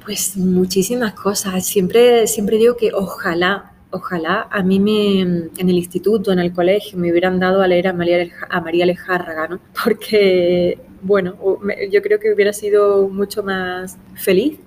Pues 0.03 0.35
muchísimas 0.35 1.13
cosas. 1.13 1.65
Siempre, 1.65 2.25
siempre 2.27 2.57
digo 2.57 2.75
que 2.75 2.91
ojalá, 2.93 3.73
ojalá 3.91 4.47
a 4.49 4.63
mí 4.63 4.79
me, 4.79 5.21
en 5.21 5.69
el 5.69 5.77
instituto, 5.77 6.31
en 6.31 6.39
el 6.39 6.53
colegio, 6.53 6.97
me 6.97 7.11
hubieran 7.11 7.39
dado 7.39 7.61
a 7.61 7.67
leer 7.67 7.87
a 7.87 7.93
María, 7.93 8.27
a 8.49 8.61
María 8.61 8.83
Alejárraga, 8.83 9.47
¿no? 9.47 9.59
Porque, 9.83 10.79
bueno, 11.01 11.35
yo 11.91 12.01
creo 12.01 12.19
que 12.19 12.33
hubiera 12.33 12.51
sido 12.53 13.07
mucho 13.09 13.43
más 13.43 13.97
feliz, 14.15 14.59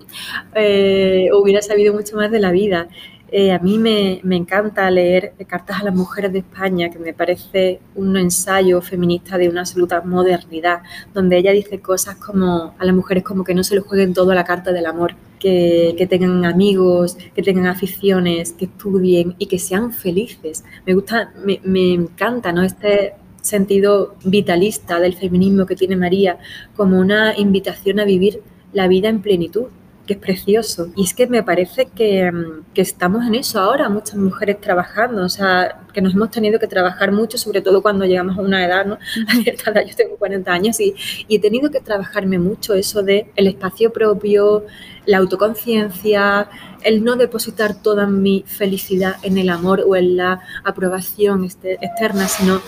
eh, 0.55 1.29
hubiera 1.33 1.63
sabido 1.63 1.93
mucho 1.95 2.17
más 2.17 2.31
de 2.31 2.39
la 2.41 2.53
vida. 2.53 2.89
Eh, 3.37 3.51
a 3.51 3.59
mí 3.59 3.81
me, 3.81 4.21
encanta 4.37 4.89
leer 4.93 5.35
Cartas 5.49 5.81
a 5.81 5.85
las 5.87 5.95
Mujeres 5.95 6.33
de 6.33 6.39
España, 6.39 6.89
que 6.89 7.01
me 7.01 7.13
parece 7.13 7.81
un 7.97 8.17
ensayo 8.17 8.81
feminista 8.81 9.37
de 9.37 9.49
una 9.49 9.63
absoluta 9.63 10.01
modernidad, 10.03 10.83
donde 11.13 11.39
ella 11.39 11.51
dice 11.51 11.81
cosas 11.81 12.15
como 12.15 12.77
a 12.79 12.85
las 12.85 12.95
mujeres 12.95 13.25
como 13.25 13.43
que 13.43 13.53
no 13.53 13.65
se 13.65 13.75
lo 13.75 13.83
jueguen 13.83 14.15
todo 14.15 14.31
a 14.31 14.37
la 14.37 14.45
carta 14.45 14.71
del 14.71 14.87
amor, 14.87 15.17
que, 15.41 16.07
tengan 16.09 16.45
amigos, 16.45 17.17
que 17.35 17.43
tengan 17.43 17.67
aficiones, 17.67 18.53
que 18.53 18.67
estudien 18.67 19.35
y 19.37 19.47
que 19.47 19.59
sean 19.59 19.93
felices. 19.93 20.63
Me 20.87 20.95
gusta, 20.95 21.33
me, 21.45 21.61
me 21.65 21.93
encanta 21.93 22.53
¿no? 22.53 22.63
este 22.63 23.15
sentido 23.43 24.15
vitalista 24.25 25.01
del 25.01 25.15
feminismo 25.15 25.67
que 25.67 25.75
tiene 25.75 25.97
María 25.97 26.39
como 26.77 27.01
una 27.01 27.37
invitación 27.37 27.99
a 27.99 28.05
vivir 28.05 28.43
la 28.73 28.87
vida 28.87 29.09
en 29.09 29.23
plenitud 29.23 29.67
que 30.07 30.15
es 30.15 30.19
precioso. 30.19 30.89
Y 30.97 31.05
es 31.05 31.15
que 31.15 31.27
me 31.27 31.43
parece 31.43 31.87
que, 31.87 32.31
mm, 32.31 32.73
que, 32.75 32.83
estamos 32.83 33.27
en 33.27 33.35
eso 33.35 33.61
ahora, 33.61 33.89
muchas 33.89 34.17
mujeres 34.17 34.61
trabajando, 34.61 35.25
o 35.25 35.29
sea, 35.29 35.81
que 35.93 36.01
nos 36.01 36.15
hemos 36.15 36.31
tenido 36.31 36.59
que 36.59 36.67
trabajar 36.67 37.13
mucho, 37.13 37.39
sobre 37.39 37.61
todo 37.63 37.83
cuando 37.83 38.05
llegamos 38.05 38.39
a 38.39 38.43
una 38.43 38.65
edad, 38.65 38.85
¿no? 38.87 38.99
A 39.29 39.43
cierta 39.43 39.71
edad, 39.71 39.83
yo 39.87 39.95
tengo 39.97 40.17
40 40.17 40.53
años 40.53 40.81
y, 40.81 40.95
y 41.29 41.37
he 41.37 41.39
tenido 41.41 41.71
que 41.71 41.81
trabajarme 41.81 42.39
mucho 42.39 42.75
eso 42.75 43.03
de 43.03 43.31
el 43.37 43.47
espacio 43.47 43.93
propio, 43.93 44.65
la 45.07 45.19
autoconciencia, 45.19 46.49
el 46.83 47.05
no 47.05 47.17
depositar 47.17 47.75
toda 47.75 48.07
mi 48.07 48.45
felicidad 48.47 49.17
en 49.23 49.39
el 49.39 49.49
amor 49.49 49.85
o 49.87 49.97
en 49.97 50.17
la 50.17 50.41
aprobación 50.65 51.45
este, 51.45 51.75
externa, 51.75 52.29
sino 52.29 52.61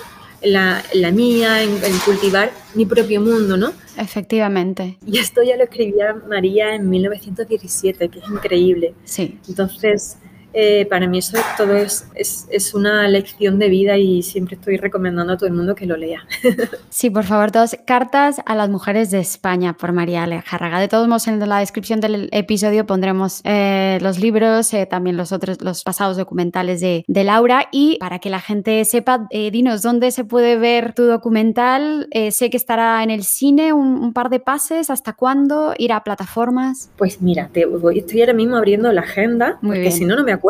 la, 0.43 0.83
la 0.93 1.11
mía, 1.11 1.63
en, 1.63 1.71
en, 1.71 1.99
cultivar 2.05 2.51
mi 2.75 2.87
propio 2.87 3.21
mundo, 3.21 3.57
¿no? 3.57 3.73
Efectivamente. 3.97 4.99
Y 5.07 5.19
esto 5.19 5.43
ya 5.43 5.57
lo 5.57 5.65
escribía 5.65 6.15
María 6.29 6.75
en 6.75 6.89
1917, 6.89 8.09
que 8.09 8.19
es 8.19 8.29
increíble. 8.29 8.95
Sí. 9.05 9.39
Entonces, 9.49 10.19
eh, 10.59 10.87
para 10.87 11.07
mí 11.07 11.19
eso 11.19 11.37
todo 11.59 11.77
es, 11.77 12.09
es, 12.15 12.73
una 12.73 13.07
lección 13.09 13.59
de 13.59 13.69
vida 13.69 13.99
y 13.99 14.23
siempre 14.23 14.57
estoy 14.57 14.79
recomendando 14.79 15.35
a 15.35 15.37
todo 15.37 15.49
el 15.49 15.53
mundo 15.53 15.75
que 15.75 15.85
lo 15.85 15.99
lea. 15.99 16.25
Sí, 16.89 17.11
por 17.11 17.25
favor, 17.25 17.51
todos. 17.51 17.77
Cartas 17.87 18.41
a 18.47 18.55
las 18.55 18.71
mujeres 18.71 19.11
de 19.11 19.19
España 19.19 19.75
por 19.75 19.93
María 19.93 20.23
Alejárraga. 20.23 20.81
De 20.81 20.89
todos 20.89 21.07
modos, 21.09 21.29
en 21.29 21.47
la 21.47 21.59
descripción 21.59 22.01
del 22.01 22.31
episodio 22.33 22.87
pondremos 22.87 23.43
eh, 23.45 23.99
los 24.01 24.19
libros, 24.19 24.73
eh, 24.73 24.87
también 24.87 25.19
los 25.19 25.31
otros, 25.31 25.61
los 25.61 25.85
pasados 25.85 26.17
documentales 26.17 26.81
de, 26.81 27.05
Laura 27.07 27.69
y 27.71 27.99
para 27.99 28.19
que 28.19 28.31
la 28.31 28.41
gente 28.41 28.83
sepa, 28.87 29.29
dinos 29.31 29.83
dónde 29.83 30.11
se 30.11 30.25
puede 30.25 30.57
ver 30.57 30.95
tu 30.95 31.03
documental. 31.03 32.09
sé 32.31 32.49
que 32.49 32.57
estará 32.57 33.03
en 33.03 33.11
el 33.11 33.25
cine 33.25 33.75
un, 33.75 34.15
par 34.15 34.31
de 34.31 34.41
pases. 34.41 34.89
¿Hasta 34.89 35.13
cuándo? 35.13 35.75
¿Ir 35.77 35.93
a 35.93 36.03
plataformas? 36.03 36.91
Pues 36.97 37.21
mira, 37.21 37.51
te 37.53 37.67
estoy 37.95 38.21
ahora 38.23 38.33
mismo 38.33 38.57
abriendo 38.57 38.91
la 38.91 39.03
agenda, 39.03 39.59
Muy 39.61 39.77
porque 39.77 39.91
si 39.91 40.07
no, 40.07 40.17
no 40.17 40.25
me 40.25 40.33
acuerdo 40.33 40.46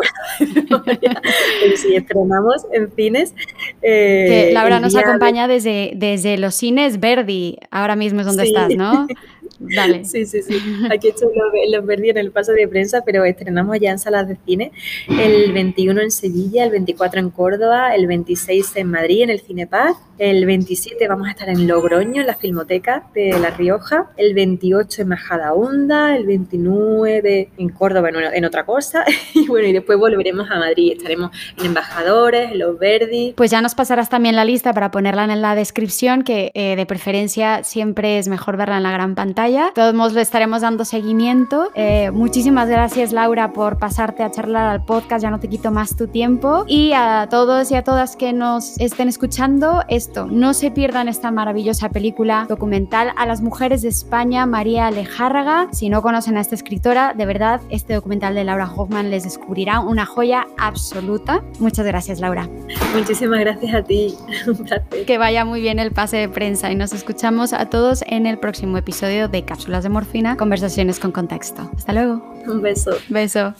si 1.75 1.95
estrenamos 1.95 2.65
en 2.71 2.91
cines. 2.95 3.33
Eh, 3.81 4.51
Laura 4.53 4.79
nos 4.79 4.95
acompaña 4.95 5.47
desde, 5.47 5.93
desde 5.95 6.37
los 6.37 6.55
cines 6.55 6.99
Verdi, 6.99 7.57
ahora 7.71 7.95
mismo 7.95 8.21
es 8.21 8.27
donde 8.27 8.43
estás, 8.43 8.75
¿no? 8.75 9.07
Dale. 9.59 10.05
Sí, 10.07 10.25
sí, 10.25 10.41
sí. 10.41 10.57
Aquí 10.91 11.07
he 11.07 11.11
hecho 11.11 11.25
los, 11.71 11.85
Verdi 11.85 12.09
en 12.09 12.17
el 12.17 12.31
paso 12.31 12.53
de 12.53 12.67
prensa, 12.67 13.03
pero 13.05 13.25
estrenamos 13.25 13.77
ya 13.79 13.91
en 13.91 13.99
salas 13.99 14.27
de 14.27 14.37
cine. 14.45 14.71
El 15.07 15.51
21 15.51 16.01
en 16.01 16.11
Sevilla, 16.11 16.63
el 16.63 16.71
24 16.71 17.19
en 17.19 17.29
Córdoba, 17.29 17.95
el 17.95 18.07
26 18.07 18.75
en 18.75 18.91
Madrid, 18.91 19.23
en 19.23 19.29
el 19.31 19.41
Cinepaz. 19.41 19.97
El 20.17 20.45
27 20.45 21.07
vamos 21.07 21.27
a 21.27 21.31
estar 21.31 21.49
en 21.49 21.67
Logroño, 21.67 22.21
en 22.21 22.27
la 22.27 22.35
Filmoteca 22.35 23.07
de 23.13 23.37
La 23.39 23.51
Rioja. 23.51 24.09
El 24.17 24.33
28 24.33 25.03
en 25.03 25.07
Majadahonda, 25.09 26.15
el 26.15 26.25
29 26.25 27.49
en 27.57 27.69
Córdoba, 27.69 28.09
en, 28.09 28.45
otra 28.45 28.65
cosa. 28.65 29.03
Y 29.33 29.47
bueno, 29.47 29.67
y 29.67 29.73
después 29.73 29.99
volveremos 29.99 30.49
a 30.49 30.57
Madrid. 30.57 30.93
Estaremos 30.97 31.31
en 31.59 31.67
Embajadores, 31.67 32.51
en 32.51 32.59
Los 32.59 32.79
Verdi. 32.79 33.33
Pues 33.35 33.51
ya 33.51 33.61
nos 33.61 33.75
pasarás 33.75 34.09
también 34.09 34.35
la 34.35 34.45
lista 34.45 34.73
para 34.73 34.89
ponerla 34.89 35.25
en 35.25 35.41
la 35.41 35.53
descripción, 35.53 36.23
que 36.23 36.51
eh, 36.55 36.75
de 36.75 36.85
preferencia 36.85 37.63
siempre 37.63 38.17
es 38.17 38.27
mejor 38.27 38.57
verla 38.57 38.77
en 38.77 38.83
la 38.83 38.91
gran 38.91 39.13
pantalla 39.13 39.46
de 39.47 39.71
todos 39.73 39.93
modos, 39.93 40.13
le 40.13 40.21
estaremos 40.21 40.61
dando 40.61 40.83
seguimiento. 40.83 41.71
Eh, 41.73 42.11
muchísimas 42.11 42.67
gracias, 42.67 43.13
Laura, 43.13 43.53
por 43.53 43.77
pasarte 43.77 44.23
a 44.23 44.31
charlar 44.31 44.67
al 44.67 44.83
podcast. 44.83 45.23
Ya 45.23 45.31
no 45.31 45.39
te 45.39 45.47
quito 45.47 45.71
más 45.71 45.95
tu 45.95 46.07
tiempo. 46.07 46.65
Y 46.67 46.91
a 46.93 47.27
todos 47.29 47.71
y 47.71 47.75
a 47.75 47.83
todas 47.83 48.17
que 48.17 48.33
nos 48.33 48.77
estén 48.79 49.07
escuchando, 49.07 49.83
esto, 49.87 50.27
no 50.27 50.53
se 50.53 50.69
pierdan 50.69 51.07
esta 51.07 51.31
maravillosa 51.31 51.89
película 51.89 52.45
documental 52.49 53.13
a 53.15 53.25
las 53.25 53.41
mujeres 53.41 53.81
de 53.81 53.89
España, 53.89 54.45
María 54.45 54.87
Alejárraga. 54.87 55.69
Si 55.71 55.89
no 55.89 56.01
conocen 56.01 56.37
a 56.37 56.41
esta 56.41 56.55
escritora, 56.55 57.13
de 57.13 57.25
verdad, 57.25 57.61
este 57.69 57.93
documental 57.93 58.35
de 58.35 58.43
Laura 58.43 58.69
Hoffman 58.75 59.09
les 59.09 59.23
descubrirá 59.23 59.79
una 59.79 60.05
joya 60.05 60.47
absoluta. 60.57 61.41
Muchas 61.59 61.85
gracias, 61.85 62.19
Laura. 62.19 62.49
Muchísimas 62.93 63.39
gracias 63.39 63.73
a 63.73 63.83
ti. 63.83 64.15
Que 65.05 65.17
vaya 65.17 65.45
muy 65.45 65.61
bien 65.61 65.79
el 65.79 65.91
pase 65.91 66.17
de 66.17 66.29
prensa 66.29 66.71
y 66.71 66.75
nos 66.75 66.91
escuchamos 66.91 67.53
a 67.53 67.69
todos 67.69 68.03
en 68.07 68.25
el 68.25 68.37
próximo 68.39 68.77
episodio 68.77 69.29
de 69.37 69.45
Cápsulas 69.45 69.83
de 69.83 69.89
Morfina, 69.89 70.35
conversaciones 70.35 70.99
con 70.99 71.11
contexto. 71.11 71.69
Hasta 71.75 71.93
luego. 71.93 72.33
Un 72.47 72.61
beso. 72.61 72.91
Beso. 73.09 73.53